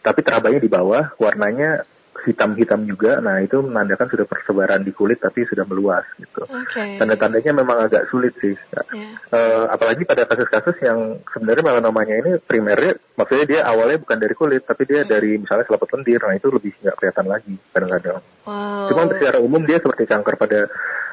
tapi 0.00 0.20
terabanya 0.24 0.64
di 0.64 0.70
bawah 0.72 1.12
warnanya 1.20 1.84
hitam-hitam 2.26 2.84
juga. 2.84 3.18
Nah, 3.22 3.40
itu 3.40 3.62
menandakan 3.64 4.10
sudah 4.10 4.26
persebaran 4.28 4.84
di 4.84 4.92
kulit 4.92 5.22
tapi 5.22 5.46
sudah 5.48 5.64
meluas 5.64 6.04
gitu. 6.20 6.44
Okay. 6.44 7.00
Tanda-tandanya 7.00 7.52
memang 7.56 7.88
agak 7.88 8.10
sulit 8.12 8.36
sih. 8.42 8.52
Yeah. 8.52 8.84
Ya. 8.92 9.08
Uh, 9.32 9.64
apalagi 9.72 10.04
pada 10.04 10.28
kasus-kasus 10.28 10.76
yang 10.84 11.22
sebenarnya 11.32 11.64
melanomanya 11.64 12.14
ini 12.20 12.30
primernya 12.42 12.98
maksudnya 13.16 13.46
dia 13.46 13.60
awalnya 13.64 14.02
bukan 14.02 14.18
dari 14.20 14.34
kulit 14.36 14.62
tapi 14.66 14.84
dia 14.84 15.06
hmm. 15.06 15.10
dari 15.10 15.30
misalnya 15.40 15.64
selaput 15.64 15.88
lendir. 15.96 16.20
Nah, 16.20 16.36
itu 16.36 16.48
lebih 16.52 16.72
nggak 16.82 16.96
kelihatan 17.00 17.26
lagi 17.26 17.54
kadang-kadang. 17.72 18.18
Wow. 18.44 18.88
Cuma 18.92 19.02
secara 19.14 19.38
umum 19.40 19.62
dia 19.64 19.78
seperti 19.80 20.04
kanker 20.04 20.34
pada 20.36 20.60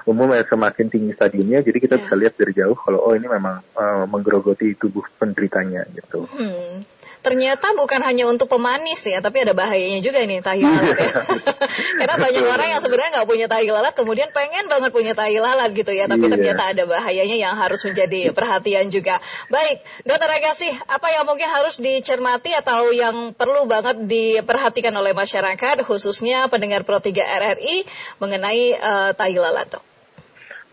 umum 0.07 0.31
ya 0.31 0.43
semakin 0.47 0.87
tinggi 0.87 1.11
stadiumnya, 1.11 1.59
jadi 1.59 1.77
kita 1.83 1.95
Ya. 1.99 2.01
bisa 2.07 2.15
lihat 2.15 2.33
dari 2.39 2.55
jauh 2.55 2.79
kalau 2.79 3.03
oh 3.03 3.11
ini 3.11 3.27
memang 3.27 3.59
uh, 3.75 4.07
menggerogoti 4.07 4.71
tubuh 4.79 5.03
penderitanya 5.19 5.83
gitu. 5.91 6.23
Hmm. 6.31 6.87
Ternyata 7.25 7.73
bukan 7.75 7.99
hanya 8.05 8.29
untuk 8.29 8.47
pemanis 8.47 9.03
ya, 9.03 9.19
tapi 9.19 9.43
ada 9.43 9.51
bahayanya 9.51 9.99
juga 9.99 10.23
nih 10.23 10.39
tahi 10.39 10.63
lalat 10.63 10.95
ya. 10.95 11.09
Karena 11.99 12.15
banyak 12.15 12.45
orang 12.45 12.67
yang 12.71 12.81
sebenarnya 12.81 13.09
nggak 13.19 13.27
punya 13.27 13.47
tahi 13.51 13.67
lalat, 13.67 13.93
kemudian 13.97 14.29
pengen 14.31 14.69
banget 14.71 14.91
punya 14.95 15.13
tahi 15.17 15.37
lalat 15.41 15.73
gitu 15.75 15.91
ya, 15.91 16.05
tapi 16.07 16.29
Iya. 16.29 16.33
ternyata 16.37 16.63
ada 16.71 16.83
bahayanya 16.87 17.37
yang 17.37 17.53
harus 17.57 17.81
menjadi 17.83 18.31
perhatian 18.31 18.87
juga. 18.93 19.19
Baik, 19.51 19.83
Dokter 20.07 20.29
Agassi, 20.29 20.69
apa 20.69 21.07
yang 21.11 21.25
mungkin 21.27 21.49
harus 21.51 21.81
dicermati 21.81 22.55
atau 22.55 22.93
yang 22.95 23.35
perlu 23.35 23.67
banget 23.67 24.07
diperhatikan 24.07 24.93
oleh 24.95 25.11
masyarakat, 25.11 25.83
khususnya 25.83 26.47
pendengar 26.47 26.87
Pro 26.87 27.01
3 27.01 27.11
RRI 27.23 27.83
mengenai 28.23 28.63
eh, 28.77 29.11
tahi 29.17 29.35
lalat? 29.35 29.67
Dok? 29.73 29.83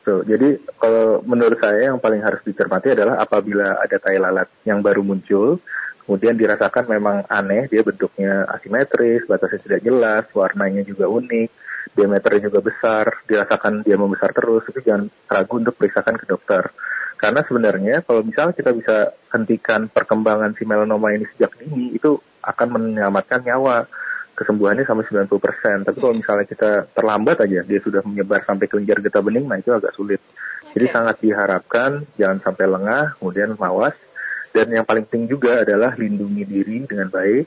So, 0.05 0.21
jadi 0.21 0.61
kalau 0.77 1.25
menurut 1.25 1.57
saya 1.65 1.89
yang 1.89 1.97
paling 1.97 2.21
harus 2.21 2.45
dicermati 2.45 2.93
adalah 2.93 3.17
apabila 3.25 3.81
ada 3.81 3.97
tai 3.97 4.21
lalat 4.21 4.53
yang 4.69 4.85
baru 4.85 5.01
muncul, 5.01 5.65
kemudian 6.04 6.37
dirasakan 6.37 6.84
memang 6.88 7.25
aneh, 7.26 7.66
dia 7.68 7.80
bentuknya 7.80 8.44
asimetris, 8.52 9.25
batasnya 9.25 9.61
tidak 9.64 9.80
jelas, 9.84 10.25
warnanya 10.37 10.84
juga 10.84 11.08
unik, 11.08 11.49
diameternya 11.96 12.52
juga 12.52 12.61
besar, 12.61 13.04
dirasakan 13.25 13.84
dia 13.84 13.96
membesar 13.96 14.32
terus, 14.37 14.64
itu 14.68 14.80
jangan 14.84 15.08
ragu 15.28 15.54
untuk 15.61 15.75
periksakan 15.76 16.20
ke 16.20 16.26
dokter. 16.28 16.68
Karena 17.16 17.40
sebenarnya 17.40 18.04
kalau 18.04 18.20
misalnya 18.20 18.52
kita 18.52 18.70
bisa 18.76 18.96
hentikan 19.32 19.88
perkembangan 19.88 20.52
si 20.61 20.68
melanoma 20.68 21.14
ini 21.16 21.25
sejak 21.34 21.56
dini, 21.56 21.96
itu 21.96 22.20
akan 22.44 22.68
menyelamatkan 22.76 23.40
nyawa 23.40 23.88
kesembuhannya 24.34 24.84
sampai 24.84 25.08
90%. 25.08 25.88
Tapi 25.88 25.99
kalau 26.02 26.14
misalnya 26.14 26.44
kita 26.44 26.70
terlambat 26.92 27.40
aja, 27.46 27.62
dia 27.64 27.80
sudah 27.80 28.02
menyebar 28.04 28.42
sampai 28.44 28.66
kelenjar 28.68 29.00
getah 29.00 29.23
bening, 29.23 29.46
nah 29.46 29.56
itu 29.56 29.73
agak 29.73 29.94
sulit. 29.94 30.20
Jadi 30.75 30.90
Oke. 30.90 30.92
sangat 30.92 31.16
diharapkan 31.23 32.02
jangan 32.18 32.38
sampai 32.42 32.66
lengah, 32.66 33.14
kemudian 33.23 33.54
mawas. 33.56 33.94
Dan 34.54 34.70
yang 34.70 34.87
paling 34.87 35.02
penting 35.11 35.26
juga 35.26 35.66
adalah 35.66 35.99
lindungi 35.99 36.46
diri 36.46 36.87
dengan 36.87 37.11
baik 37.11 37.46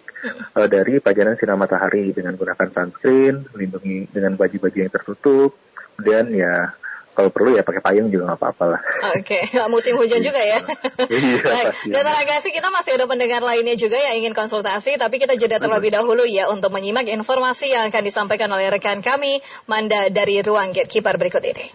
eh, 0.59 0.67
dari 0.67 0.99
pajanan 0.99 1.39
sinar 1.39 1.55
matahari 1.55 2.11
dengan 2.11 2.35
gunakan 2.35 2.67
sunscreen, 2.67 3.47
lindungi 3.55 4.11
dengan 4.11 4.35
baju-baju 4.35 4.75
yang 4.75 4.91
tertutup, 4.91 5.55
dan 6.03 6.35
ya 6.35 6.75
kalau 7.17 7.33
perlu 7.33 7.57
ya 7.57 7.65
pakai 7.65 7.81
payung 7.81 8.13
juga 8.13 8.29
nggak 8.29 8.39
apa-apa 8.43 8.65
lah. 8.77 8.81
Oke, 9.17 9.41
musim 9.73 9.97
hujan 9.97 10.21
juga 10.21 10.37
ya. 10.37 10.61
Iya, 11.07 11.39
Baik. 11.41 11.95
Dokter 11.95 12.13
Agassi, 12.13 12.49
kita 12.53 12.69
masih 12.69 12.99
ada 12.99 13.09
pendengar 13.09 13.41
lainnya 13.41 13.73
juga 13.73 13.97
yang 13.97 14.21
ingin 14.21 14.37
konsultasi, 14.37 14.99
tapi 15.01 15.17
kita 15.17 15.33
jeda 15.33 15.57
terlebih 15.57 15.89
dahulu 15.89 16.27
ya 16.27 16.51
untuk 16.51 16.69
menyimak 16.69 17.09
informasi 17.09 17.73
yang 17.73 17.89
akan 17.89 18.03
disampaikan 18.05 18.51
oleh 18.53 18.69
rekan 18.69 19.01
kami, 19.01 19.41
Manda 19.65 20.13
dari 20.13 20.43
Ruang 20.45 20.75
Gatekeeper 20.75 21.17
berikut 21.17 21.41
ini. 21.41 21.71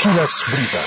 Kilas 0.00 0.32
Berita. 0.48 0.82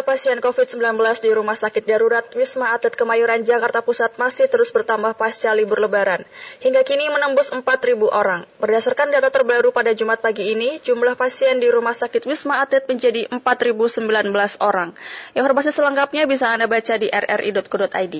Jumlah 0.00 0.16
pasien 0.16 0.40
COVID-19 0.40 0.96
di 1.20 1.28
Rumah 1.28 1.60
Sakit 1.60 1.84
Darurat 1.84 2.24
Wisma 2.32 2.72
Atlet 2.72 2.96
Kemayoran 2.96 3.44
Jakarta 3.44 3.84
Pusat 3.84 4.16
masih 4.16 4.48
terus 4.48 4.72
bertambah 4.72 5.12
pasca 5.12 5.52
libur 5.52 5.76
lebaran. 5.76 6.24
Hingga 6.64 6.88
kini 6.88 7.12
menembus 7.12 7.52
4.000 7.52 8.08
orang. 8.08 8.48
Berdasarkan 8.64 9.12
data 9.12 9.28
terbaru 9.28 9.76
pada 9.76 9.92
Jumat 9.92 10.24
pagi 10.24 10.56
ini, 10.56 10.80
jumlah 10.80 11.20
pasien 11.20 11.60
di 11.60 11.68
Rumah 11.68 11.92
Sakit 11.92 12.24
Wisma 12.24 12.64
Atlet 12.64 12.88
menjadi 12.88 13.28
4.019 13.28 14.32
orang. 14.64 14.96
Informasi 15.36 15.68
selengkapnya 15.68 16.24
bisa 16.24 16.48
Anda 16.48 16.64
baca 16.64 16.96
di 16.96 17.12
rri.co.id. 17.12 18.14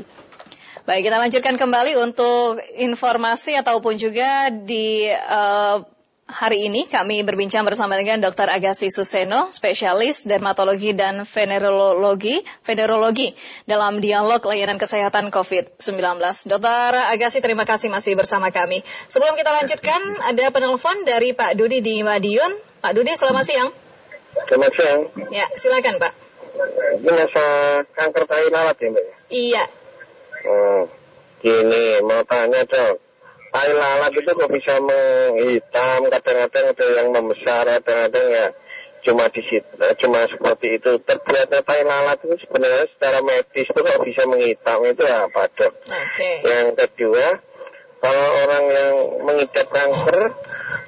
Baik, 0.84 1.02
kita 1.08 1.16
lanjutkan 1.16 1.56
kembali 1.56 1.96
untuk 1.96 2.60
informasi 2.76 3.56
ataupun 3.56 3.96
juga 3.96 4.52
di 4.52 5.08
eh, 5.08 5.76
hari 6.32 6.70
ini 6.70 6.86
kami 6.86 7.26
berbincang 7.26 7.66
bersama 7.66 7.98
dengan 7.98 8.22
Dr. 8.22 8.46
Agassi 8.46 8.88
Suseno, 8.88 9.50
spesialis 9.50 10.24
dermatologi 10.24 10.94
dan 10.94 11.26
venerologi, 11.26 12.40
venerologi 12.62 13.34
dalam 13.66 13.98
dialog 13.98 14.38
layanan 14.40 14.78
kesehatan 14.78 15.34
COVID-19. 15.34 16.00
Dr. 16.46 16.92
Agassi, 17.10 17.42
terima 17.42 17.66
kasih 17.66 17.90
masih 17.90 18.14
bersama 18.14 18.48
kami. 18.54 18.80
Sebelum 19.10 19.34
kita 19.34 19.50
lanjutkan, 19.50 20.00
ada 20.22 20.44
penelpon 20.54 21.02
dari 21.04 21.34
Pak 21.34 21.58
Dudi 21.58 21.82
di 21.82 22.00
Madiun. 22.00 22.80
Pak 22.80 22.92
Dudi, 22.94 23.12
selamat 23.12 23.44
siang. 23.44 23.68
Selamat 24.46 24.72
siang. 24.78 25.00
Ya, 25.34 25.46
silakan 25.58 25.98
Pak. 25.98 26.12
Ini 27.00 27.10
masalah 27.10 27.84
kanker 27.96 28.24
tai 28.28 28.46
lalat 28.52 28.76
ya 28.78 28.88
Mbak? 28.92 29.06
Iya, 29.30 29.64
Oh, 30.40 30.88
gini, 31.44 32.00
mau 32.00 32.24
tanya 32.24 32.64
dong. 32.64 32.96
Tai 33.50 33.70
lalat 33.74 34.14
itu 34.14 34.30
kok 34.30 34.50
bisa 34.54 34.78
menghitam, 34.78 36.06
kadang-kadang 36.06 36.64
ada 36.70 36.86
yang 37.02 37.08
membesar, 37.10 37.66
kadang-kadang 37.66 38.26
ya 38.30 38.46
cuma 39.00 39.26
di 39.32 39.42
situ, 39.42 39.74
cuma 40.06 40.22
seperti 40.30 40.78
itu. 40.78 41.02
Terbuatnya 41.02 41.60
tai 41.66 41.82
lalat 41.82 42.22
itu 42.22 42.36
sebenarnya 42.46 42.86
secara 42.94 43.18
medis 43.26 43.66
itu 43.66 43.80
kok 43.80 44.02
bisa 44.06 44.22
menghitam 44.30 44.78
itu 44.86 45.02
apa 45.08 45.42
dok? 45.56 45.72
oke. 45.82 46.30
Yang 46.46 46.68
kedua, 46.78 47.26
kalau 48.00 48.28
orang 48.46 48.64
yang 48.70 48.94
mengidap 49.26 49.66
kanker 49.66 50.20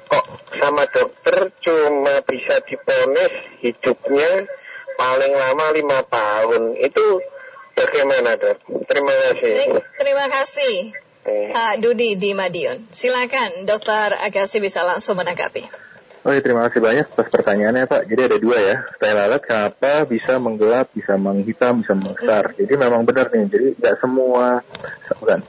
kok 0.07 0.25
sama 0.57 0.83
dokter 0.87 1.51
cuma 1.61 2.15
bisa 2.25 2.63
diponis 2.63 3.33
hidupnya 3.59 4.47
paling 4.95 5.33
lama 5.35 5.65
lima 5.73 5.99
tahun. 6.07 6.79
Itu 6.79 7.19
bagaimana 7.75 8.39
dok? 8.39 8.57
Terima 8.87 9.13
kasih. 9.29 9.83
Terima 9.99 10.25
kasih. 10.31 10.93
Eh, 11.23 11.55
Pak 11.55 11.79
Dudi 11.79 12.19
di 12.19 12.35
Madiun. 12.35 12.91
Silakan 12.91 13.63
Dokter 13.63 14.11
Agassi 14.19 14.59
bisa 14.59 14.83
langsung 14.83 15.15
menanggapi. 15.15 15.63
Oh 16.23 16.31
ya, 16.31 16.39
terima 16.39 16.67
kasih 16.67 16.79
banyak 16.79 17.03
atas 17.03 17.27
pertanyaannya 17.27 17.83
Pak. 17.87 18.07
Jadi 18.07 18.21
ada 18.31 18.37
dua 18.39 18.57
ya. 18.59 18.75
Tai 18.95 19.11
lalat 19.11 19.43
kenapa 19.43 20.07
bisa 20.07 20.39
menggelap, 20.39 20.87
bisa 20.95 21.19
menghitam, 21.19 21.83
bisa 21.83 21.95
membesar. 21.95 22.55
Jadi 22.55 22.73
memang 22.79 23.03
benar 23.03 23.27
nih. 23.31 23.47
Jadi 23.51 23.67
nggak 23.75 23.95
semua, 23.99 24.63
bukan 25.19 25.39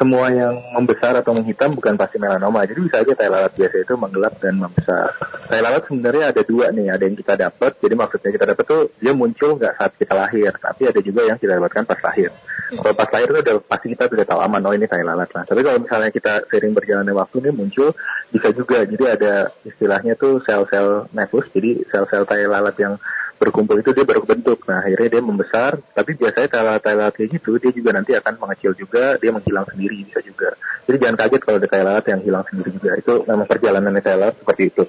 semua 0.00 0.32
yang 0.32 0.56
membesar 0.72 1.12
atau 1.20 1.36
menghitam 1.36 1.76
bukan 1.76 1.92
pasti 2.00 2.16
melanoma. 2.16 2.64
Jadi 2.64 2.80
bisa 2.88 3.04
aja 3.04 3.12
tai 3.12 3.28
lalat 3.28 3.52
biasa 3.52 3.76
itu 3.84 3.94
menggelap 4.00 4.34
dan 4.40 4.56
membesar. 4.56 5.12
Tai 5.44 5.60
lalat 5.60 5.84
sebenarnya 5.84 6.32
ada 6.32 6.40
dua 6.40 6.72
nih. 6.72 6.88
Ada 6.88 7.04
yang 7.04 7.16
kita 7.20 7.34
dapat. 7.36 7.76
Jadi 7.84 7.94
maksudnya 8.00 8.30
kita 8.32 8.46
dapat 8.48 8.64
tuh 8.64 8.82
dia 8.96 9.12
muncul 9.12 9.60
nggak 9.60 9.76
saat 9.76 9.92
kita 10.00 10.16
lahir, 10.16 10.56
tapi 10.56 10.88
ada 10.88 11.00
juga 11.04 11.28
yang 11.28 11.36
kita 11.36 11.52
dapatkan 11.60 11.84
pas 11.84 12.00
lahir. 12.00 12.32
Kalau 12.70 12.94
pas 12.96 13.10
lahir 13.12 13.28
itu 13.28 13.40
udah 13.44 13.56
pasti 13.60 13.86
kita 13.92 14.04
sudah 14.08 14.24
tahu 14.24 14.40
aman. 14.40 14.62
Oh 14.64 14.72
ini 14.72 14.88
tai 14.88 15.04
lalat 15.04 15.28
lah. 15.36 15.44
Tapi 15.44 15.60
kalau 15.60 15.78
misalnya 15.84 16.08
kita 16.08 16.48
sering 16.48 16.72
berjalannya 16.72 17.12
waktu 17.12 17.36
ini 17.44 17.50
muncul 17.52 17.92
bisa 18.32 18.48
juga. 18.56 18.88
Jadi 18.88 19.04
ada 19.04 19.52
istilahnya 19.68 20.16
tuh 20.16 20.40
sel-sel 20.48 21.12
nefus. 21.12 21.52
Jadi 21.52 21.84
sel-sel 21.92 22.24
tai 22.24 22.48
lalat 22.48 22.78
yang 22.80 22.96
berkumpul 23.40 23.80
itu 23.80 23.96
dia 23.96 24.04
baru 24.04 24.20
bentuk. 24.28 24.68
Nah 24.68 24.84
akhirnya 24.84 25.08
dia 25.16 25.22
membesar. 25.24 25.80
Tapi 25.96 26.12
biasanya 26.20 26.48
tai 26.52 26.60
lalat-tai 26.60 26.94
lalat 26.94 27.14
kayak 27.16 27.40
gitu 27.40 27.56
dia 27.56 27.72
juga 27.72 27.90
nanti 27.96 28.12
akan 28.12 28.36
mengecil 28.36 28.76
juga. 28.76 29.16
Dia 29.16 29.32
menghilang 29.32 29.64
sendiri 29.64 30.04
bisa 30.04 30.20
juga. 30.20 30.52
Jadi 30.84 30.96
jangan 31.00 31.16
kaget 31.24 31.40
kalau 31.40 31.56
ada 31.56 31.68
tai 31.72 31.82
lalat 31.82 32.04
yang 32.12 32.20
hilang 32.20 32.44
sendiri 32.52 32.70
juga. 32.76 32.90
Itu 33.00 33.12
memang 33.24 33.46
perjalanan 33.48 33.96
tai 34.04 34.16
lalat 34.20 34.36
seperti 34.36 34.62
itu. 34.68 34.84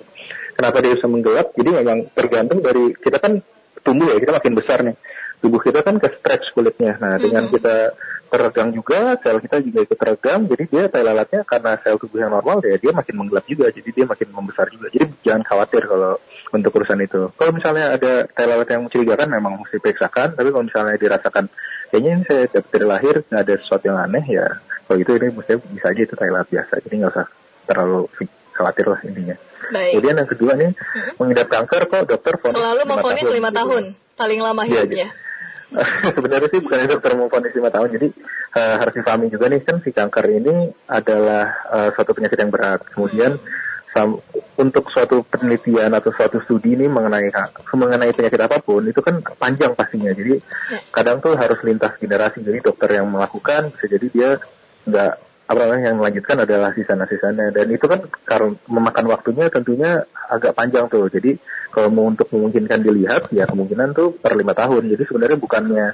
Kenapa 0.59 0.77
dia 0.83 0.91
bisa 0.99 1.07
menggelap? 1.07 1.47
Jadi 1.55 1.69
memang 1.71 1.97
tergantung 2.11 2.59
dari 2.59 2.83
kita 2.99 3.17
kan 3.23 3.39
tumbuh 3.81 4.11
ya 4.11 4.19
kita 4.19 4.35
makin 4.35 4.53
besar 4.53 4.77
nih. 4.83 4.95
Tubuh 5.41 5.57
kita 5.63 5.79
kan 5.81 5.95
ke 5.97 6.07
stretch 6.19 6.51
kulitnya. 6.53 6.99
Nah 6.99 7.17
dengan 7.17 7.47
kita 7.47 7.95
teregang 8.31 8.71
juga, 8.71 9.19
sel 9.19 9.43
kita 9.43 9.59
juga 9.59 9.79
ikut 9.83 9.97
teregang. 9.99 10.47
Jadi 10.47 10.63
dia 10.71 10.83
tai 10.87 11.03
lalatnya 11.03 11.43
karena 11.43 11.75
sel 11.83 11.99
tubuh 11.99 12.23
yang 12.23 12.31
normal 12.31 12.63
ya 12.63 12.79
dia 12.79 12.95
makin 12.95 13.15
menggelap 13.19 13.43
juga. 13.43 13.67
Jadi 13.67 13.89
dia 13.91 14.05
makin 14.07 14.27
membesar 14.31 14.71
juga. 14.71 14.87
Jadi 14.87 15.05
jangan 15.19 15.43
khawatir 15.43 15.83
kalau 15.83 16.15
untuk 16.55 16.71
urusan 16.79 16.99
itu. 17.03 17.27
Kalau 17.35 17.51
misalnya 17.51 17.99
ada 17.99 18.23
tai 18.31 18.47
lalat 18.47 18.71
yang 18.71 18.87
mencurigakan 18.87 19.27
memang 19.27 19.59
mesti 19.59 19.77
periksakan. 19.83 20.39
Tapi 20.39 20.47
kalau 20.47 20.63
misalnya 20.63 20.95
dirasakan 20.95 21.45
kayaknya 21.91 22.11
ini 22.15 22.23
saya 22.23 22.43
dari 22.47 22.85
lahir 22.87 23.15
nggak 23.27 23.41
ada 23.43 23.53
sesuatu 23.59 23.83
yang 23.91 23.99
aneh 23.99 24.25
ya. 24.31 24.47
Kalau 24.87 24.95
gitu 24.95 25.11
ini 25.19 25.27
mesti 25.35 25.53
bisa 25.75 25.87
aja 25.91 26.01
itu 26.07 26.15
tai 26.15 26.31
lalat 26.31 26.47
biasa. 26.47 26.73
Jadi 26.87 26.95
nggak 27.03 27.11
usah 27.11 27.27
terlalu 27.67 28.07
khawatir 28.55 28.85
lah 28.87 28.99
intinya. 29.03 29.35
Baik. 29.71 29.91
Kemudian 29.95 30.15
yang 30.19 30.29
kedua 30.29 30.51
nih, 30.59 30.71
mengidap 31.15 31.47
kanker 31.47 31.81
kok 31.87 32.03
dokter 32.09 32.33
vonis 32.35 32.55
Selalu 32.59 32.81
lima 32.83 32.91
memvonis 32.97 33.27
lima 33.31 33.49
gitu. 33.49 33.59
tahun, 33.61 33.83
paling 34.19 34.39
lama 34.43 34.61
Iya, 34.67 34.83
hidupnya. 34.83 35.07
Sebenarnya 36.15 36.51
sih 36.51 36.59
bukan 36.59 36.83
dokter 36.83 37.15
memvonis 37.15 37.55
lima 37.55 37.71
tahun, 37.71 37.95
jadi 37.95 38.07
eh, 38.59 38.75
harus 38.75 38.93
dipahami 38.95 39.31
juga 39.31 39.47
nih 39.47 39.63
kan 39.63 39.79
si 39.79 39.95
kanker 39.95 40.25
ini 40.27 40.67
adalah 40.91 41.45
eh, 41.71 41.89
suatu 41.95 42.11
penyakit 42.11 42.35
yang 42.35 42.51
berat. 42.51 42.83
Kemudian 42.91 43.39
sam- 43.95 44.19
untuk 44.59 44.91
suatu 44.91 45.23
penelitian 45.23 45.95
atau 45.95 46.11
suatu 46.11 46.43
studi 46.43 46.75
ini 46.75 46.91
mengenai 46.91 47.31
mengenai 47.71 48.11
penyakit 48.11 48.41
apa 48.43 48.59
pun 48.59 48.83
itu 48.83 48.99
kan 48.99 49.23
panjang 49.39 49.71
pastinya. 49.71 50.11
Jadi 50.11 50.43
kadang 50.91 51.23
tuh 51.23 51.39
harus 51.39 51.59
lintas 51.63 51.95
generasi. 52.03 52.43
Jadi 52.43 52.59
dokter 52.59 52.99
yang 52.99 53.07
melakukan 53.07 53.71
bisa 53.71 53.85
jadi 53.87 54.07
dia 54.11 54.29
nggak 54.83 55.30
apa 55.51 55.67
namanya 55.67 55.91
yang 55.91 55.99
melanjutkan 55.99 56.47
adalah 56.47 56.71
sisanya-sisanya 56.71 57.51
dan 57.51 57.67
itu 57.67 57.83
kan 57.83 57.99
karena 58.23 58.55
memakan 58.71 59.05
waktunya 59.11 59.51
tentunya 59.51 60.07
agak 60.31 60.55
panjang 60.55 60.87
tuh 60.87 61.11
jadi 61.11 61.35
kalau 61.75 61.91
mau 61.91 62.07
untuk 62.07 62.31
memungkinkan 62.31 62.79
dilihat 62.79 63.27
ya 63.35 63.43
kemungkinan 63.51 63.91
tuh 63.91 64.15
per 64.15 64.39
lima 64.39 64.55
tahun 64.55 64.87
jadi 64.87 65.03
sebenarnya 65.03 65.37
bukannya 65.39 65.85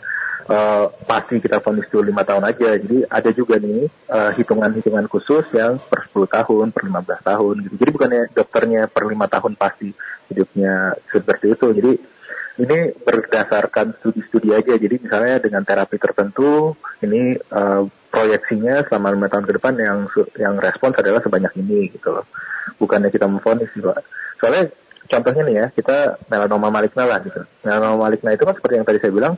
uh, 0.48 0.86
pasti 1.06 1.38
kita 1.44 1.60
vonis 1.60 1.88
dulu 1.92 2.10
lima 2.10 2.24
tahun 2.24 2.44
aja. 2.48 2.80
Jadi 2.80 3.04
ada 3.06 3.30
juga 3.36 3.60
nih 3.60 3.88
uh, 4.10 4.32
hitungan-hitungan 4.34 5.06
khusus 5.12 5.46
yang 5.54 5.78
per 5.78 6.08
10 6.10 6.28
tahun, 6.28 6.66
per 6.72 6.84
15 6.88 7.28
tahun 7.28 7.56
gitu. 7.68 7.76
Jadi 7.78 7.92
bukannya 7.94 8.22
dokternya 8.34 8.82
per 8.90 9.04
lima 9.06 9.28
tahun 9.28 9.54
pasti 9.60 9.92
hidupnya 10.32 10.96
seperti 11.12 11.54
itu. 11.54 11.68
Jadi 11.76 11.92
ini 12.58 12.78
berdasarkan 12.98 14.02
studi-studi 14.02 14.50
aja. 14.56 14.74
Jadi 14.74 14.96
misalnya 14.98 15.38
dengan 15.38 15.62
terapi 15.62 15.98
tertentu, 16.02 16.74
ini 17.06 17.38
uh, 17.54 17.86
proyeksinya 18.10 18.88
selama 18.88 19.14
lima 19.14 19.28
tahun 19.28 19.46
ke 19.46 19.54
depan 19.60 19.74
yang 19.78 19.98
yang 20.40 20.56
respons 20.58 20.96
adalah 20.98 21.20
sebanyak 21.22 21.54
ini 21.60 21.92
gitu 21.92 22.14
loh. 22.16 22.26
Bukannya 22.80 23.12
kita 23.12 23.28
memfonis 23.28 23.70
sih 23.74 23.84
Pak. 23.84 24.02
Soalnya 24.40 24.72
contohnya 25.08 25.44
nih 25.48 25.56
ya, 25.56 25.66
kita 25.74 25.98
melanoma 26.28 26.70
maligna 26.70 27.04
lah 27.08 27.20
gitu. 27.24 27.42
Melanoma 27.64 28.08
maligna 28.08 28.36
itu 28.36 28.44
kan 28.44 28.56
seperti 28.56 28.76
yang 28.78 28.88
tadi 28.88 29.00
saya 29.02 29.14
bilang, 29.16 29.34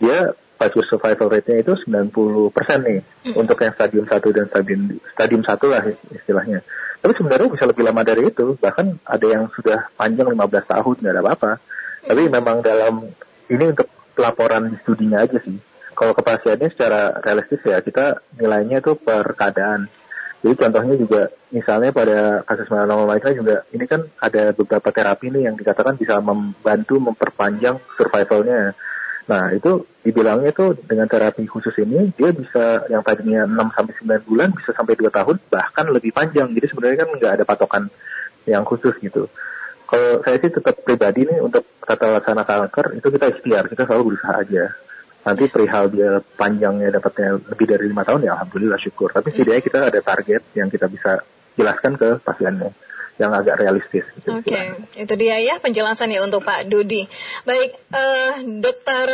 dia 0.00 0.34
five 0.58 0.74
survival 0.86 1.28
rate-nya 1.30 1.66
itu 1.66 1.72
90 1.74 2.54
persen 2.54 2.78
nih 2.86 3.00
mm. 3.02 3.34
untuk 3.34 3.58
yang 3.58 3.74
stadium 3.74 4.06
1 4.06 4.22
dan 4.30 4.44
stadium 4.46 4.80
stadium 5.10 5.42
1 5.42 5.58
lah 5.74 5.82
istilahnya. 6.14 6.58
Tapi 7.02 7.12
sebenarnya 7.18 7.48
bisa 7.50 7.66
lebih 7.66 7.82
lama 7.82 8.02
dari 8.06 8.30
itu, 8.30 8.54
bahkan 8.62 8.94
ada 9.02 9.26
yang 9.26 9.50
sudah 9.50 9.90
panjang 9.98 10.30
15 10.30 10.38
tahun 10.70 10.94
nggak 11.02 11.12
ada 11.12 11.22
apa-apa. 11.22 11.52
Mm. 11.58 12.06
Tapi 12.06 12.22
memang 12.30 12.56
dalam 12.62 12.94
ini 13.50 13.64
untuk 13.74 13.88
pelaporan 14.14 14.78
studinya 14.82 15.22
aja 15.22 15.38
sih. 15.42 15.56
Kalau 15.92 16.12
ke 16.16 16.22
pasiennya 16.24 16.68
secara 16.72 17.20
realistis 17.20 17.60
ya 17.62 17.78
kita 17.84 18.20
nilainya 18.40 18.80
itu 18.80 18.96
per 18.96 19.36
keadaan 19.36 19.86
jadi 20.42 20.54
contohnya 20.58 20.94
juga 20.98 21.22
misalnya 21.54 21.94
pada 21.94 22.42
kasus 22.42 22.66
melanoma 22.66 23.06
maligna 23.06 23.30
juga 23.30 23.56
ini 23.70 23.86
kan 23.86 24.02
ada 24.18 24.50
beberapa 24.50 24.90
terapi 24.90 25.30
nih 25.30 25.46
yang 25.46 25.54
dikatakan 25.54 25.94
bisa 25.94 26.18
membantu 26.18 26.98
memperpanjang 26.98 27.78
survivalnya. 27.94 28.74
Nah 29.30 29.54
itu 29.54 29.86
dibilangnya 30.02 30.50
tuh 30.50 30.74
dengan 30.82 31.06
terapi 31.06 31.46
khusus 31.46 31.70
ini 31.78 32.10
dia 32.18 32.34
bisa 32.34 32.90
yang 32.90 33.06
tadinya 33.06 33.46
6 33.46 33.54
sampai 33.70 33.94
9 34.02 34.28
bulan 34.28 34.50
bisa 34.50 34.74
sampai 34.74 34.98
2 34.98 35.14
tahun 35.14 35.38
bahkan 35.46 35.86
lebih 35.94 36.10
panjang. 36.10 36.50
Jadi 36.50 36.66
sebenarnya 36.74 37.06
kan 37.06 37.10
nggak 37.14 37.32
ada 37.38 37.44
patokan 37.46 37.86
yang 38.50 38.66
khusus 38.66 38.98
gitu. 38.98 39.30
Kalau 39.86 40.26
saya 40.26 40.42
sih 40.42 40.50
tetap 40.50 40.74
pribadi 40.82 41.22
nih 41.22 41.38
untuk 41.38 41.62
tata 41.86 42.18
laksana 42.18 42.42
kanker 42.42 42.98
itu 42.98 43.06
kita 43.14 43.30
ikhtiar, 43.30 43.70
kita 43.70 43.86
selalu 43.86 44.10
berusaha 44.10 44.42
aja 44.42 44.74
nanti 45.22 45.46
perihal 45.46 45.86
dia 45.88 46.18
panjangnya 46.34 46.98
dapatnya 46.98 47.38
lebih 47.38 47.66
dari 47.70 47.84
lima 47.86 48.02
tahun 48.02 48.26
ya 48.26 48.34
alhamdulillah 48.34 48.80
syukur 48.82 49.14
tapi 49.14 49.30
setidaknya 49.30 49.62
kita 49.62 49.78
ada 49.86 50.00
target 50.02 50.42
yang 50.58 50.66
kita 50.66 50.90
bisa 50.90 51.22
jelaskan 51.54 51.94
ke 51.94 52.18
pasiennya 52.24 52.74
yang 53.20 53.30
agak 53.36 53.60
realistis. 53.60 54.08
Gitu, 54.16 54.32
Oke, 54.32 54.50
okay. 54.50 54.72
itu 54.96 55.14
dia 55.20 55.36
ya 55.38 55.60
penjelasannya 55.60 56.24
untuk 56.24 56.48
Pak 56.48 56.64
Dudi. 56.66 57.04
Baik, 57.44 57.76
uh, 57.92 58.40
Dokter 58.64 59.06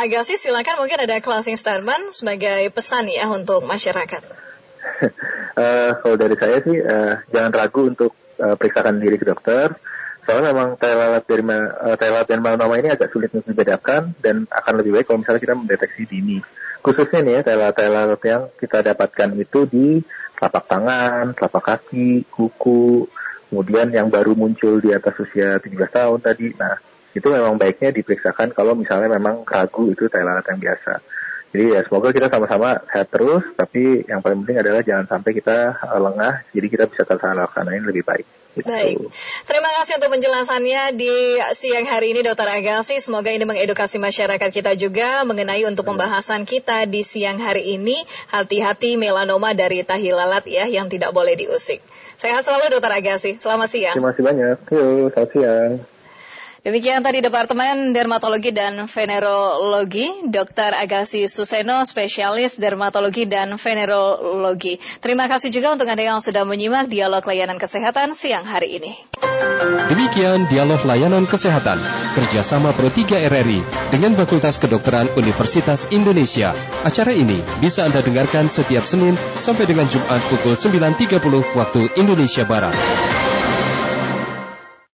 Agassi 0.00 0.40
silakan 0.40 0.80
mungkin 0.80 0.98
ada 1.04 1.20
closing 1.20 1.60
statement 1.60 2.16
sebagai 2.16 2.72
pesan 2.72 3.12
ya 3.12 3.28
untuk 3.28 3.62
masyarakat. 3.68 4.22
uh, 5.60 5.90
kalau 6.00 6.16
dari 6.16 6.36
saya 6.40 6.64
sih 6.64 6.76
uh, 6.80 7.20
jangan 7.30 7.52
ragu 7.52 7.84
untuk 7.84 8.16
uh, 8.40 8.56
periksakan 8.56 8.96
diri 8.96 9.20
ke 9.20 9.28
dokter 9.28 9.76
Soalnya 10.24 10.56
memang 10.56 10.80
tai 10.80 10.96
lalat 10.96 11.24
dari 11.28 11.44
uh, 11.44 11.96
tai 12.00 12.08
lalat 12.08 12.28
dan 12.28 12.40
melanoma 12.40 12.80
ini 12.80 12.88
agak 12.88 13.12
sulit 13.12 13.28
untuk 13.36 13.52
dibedakan 13.52 14.16
dan 14.24 14.48
akan 14.48 14.74
lebih 14.80 14.96
baik 14.96 15.06
kalau 15.12 15.20
misalnya 15.20 15.42
kita 15.44 15.54
mendeteksi 15.56 16.02
dini. 16.08 16.38
Khususnya 16.80 17.20
nih 17.20 17.44
tai 17.44 17.88
lalat 17.88 18.20
yang 18.24 18.48
kita 18.56 18.80
dapatkan 18.80 19.30
itu 19.36 19.68
di 19.68 20.00
telapak 20.36 20.64
tangan, 20.64 21.36
telapak 21.36 21.62
kaki, 21.64 22.24
kuku, 22.28 23.08
kemudian 23.48 23.88
yang 23.92 24.08
baru 24.08 24.32
muncul 24.34 24.80
di 24.80 24.90
atas 24.90 25.14
usia 25.20 25.60
17 25.60 25.76
tahun 25.92 26.18
tadi. 26.20 26.52
Nah, 26.56 26.74
itu 27.14 27.26
memang 27.30 27.54
baiknya 27.54 27.94
diperiksakan 27.94 28.50
kalau 28.50 28.74
misalnya 28.74 29.06
memang 29.14 29.46
ragu 29.46 29.92
itu 29.92 30.10
tai 30.10 30.26
lalat 30.26 30.44
yang 30.50 30.60
biasa. 30.60 30.92
Jadi 31.54 31.70
ya 31.70 31.86
semoga 31.86 32.10
kita 32.10 32.26
sama-sama 32.26 32.82
sehat 32.90 33.14
terus, 33.14 33.46
tapi 33.54 34.02
yang 34.10 34.18
paling 34.18 34.42
penting 34.42 34.58
adalah 34.58 34.82
jangan 34.82 35.06
sampai 35.06 35.38
kita 35.38 35.78
lengah, 36.02 36.42
jadi 36.50 36.66
kita 36.66 36.84
bisa 36.90 37.06
terlaksanain 37.06 37.86
lebih 37.86 38.02
baik. 38.02 38.26
Gitu. 38.58 38.66
Baik, 38.66 38.98
terima 39.46 39.70
kasih 39.78 40.02
untuk 40.02 40.10
penjelasannya 40.14 40.98
di 40.98 41.38
siang 41.54 41.86
hari 41.86 42.10
ini 42.10 42.26
Dokter 42.26 42.50
Agassi. 42.50 42.98
Semoga 42.98 43.30
ini 43.30 43.46
mengedukasi 43.46 44.02
masyarakat 44.02 44.50
kita 44.50 44.74
juga 44.74 45.22
mengenai 45.22 45.62
untuk 45.66 45.86
pembahasan 45.86 46.42
kita 46.42 46.90
di 46.90 47.06
siang 47.06 47.38
hari 47.38 47.78
ini. 47.78 48.02
Hati-hati 48.34 48.98
melanoma 48.98 49.54
dari 49.54 49.86
tahi 49.86 50.10
lalat 50.10 50.50
ya 50.50 50.66
yang 50.66 50.90
tidak 50.90 51.14
boleh 51.14 51.38
diusik. 51.38 51.82
Sehat 52.18 52.42
selalu 52.42 52.78
Dokter 52.78 52.98
Agassi. 52.98 53.38
Selamat 53.38 53.70
siang. 53.70 53.94
Terima 53.94 54.10
kasih 54.10 54.26
banyak. 54.26 54.56
Yuk, 54.74 55.14
selamat 55.14 55.30
siang. 55.30 55.70
Demikian 56.64 57.04
tadi 57.04 57.20
Departemen 57.20 57.92
Dermatologi 57.92 58.48
dan 58.48 58.88
Venerologi, 58.88 60.08
Dr. 60.24 60.72
Agassi 60.72 61.28
Suseno, 61.28 61.84
spesialis 61.84 62.56
dermatologi 62.56 63.28
dan 63.28 63.60
venerologi. 63.60 64.80
Terima 65.04 65.28
kasih 65.28 65.52
juga 65.52 65.76
untuk 65.76 65.84
Anda 65.84 66.08
yang 66.08 66.24
sudah 66.24 66.48
menyimak 66.48 66.88
dialog 66.88 67.20
layanan 67.20 67.60
kesehatan 67.60 68.16
siang 68.16 68.48
hari 68.48 68.80
ini. 68.80 68.96
Demikian 69.92 70.48
dialog 70.48 70.80
layanan 70.88 71.28
kesehatan 71.28 71.84
kerjasama 72.16 72.72
Pro 72.72 72.88
3 72.88 73.28
RRI 73.28 73.60
dengan 73.92 74.16
Fakultas 74.16 74.56
Kedokteran 74.56 75.12
Universitas 75.20 75.84
Indonesia. 75.92 76.56
Acara 76.80 77.12
ini 77.12 77.44
bisa 77.60 77.84
Anda 77.84 78.00
dengarkan 78.00 78.48
setiap 78.48 78.88
Senin 78.88 79.20
sampai 79.36 79.68
dengan 79.68 79.84
Jumat 79.92 80.24
pukul 80.32 80.56
9.30 80.56 81.20
waktu 81.60 81.92
Indonesia 82.00 82.48
Barat. 82.48 82.72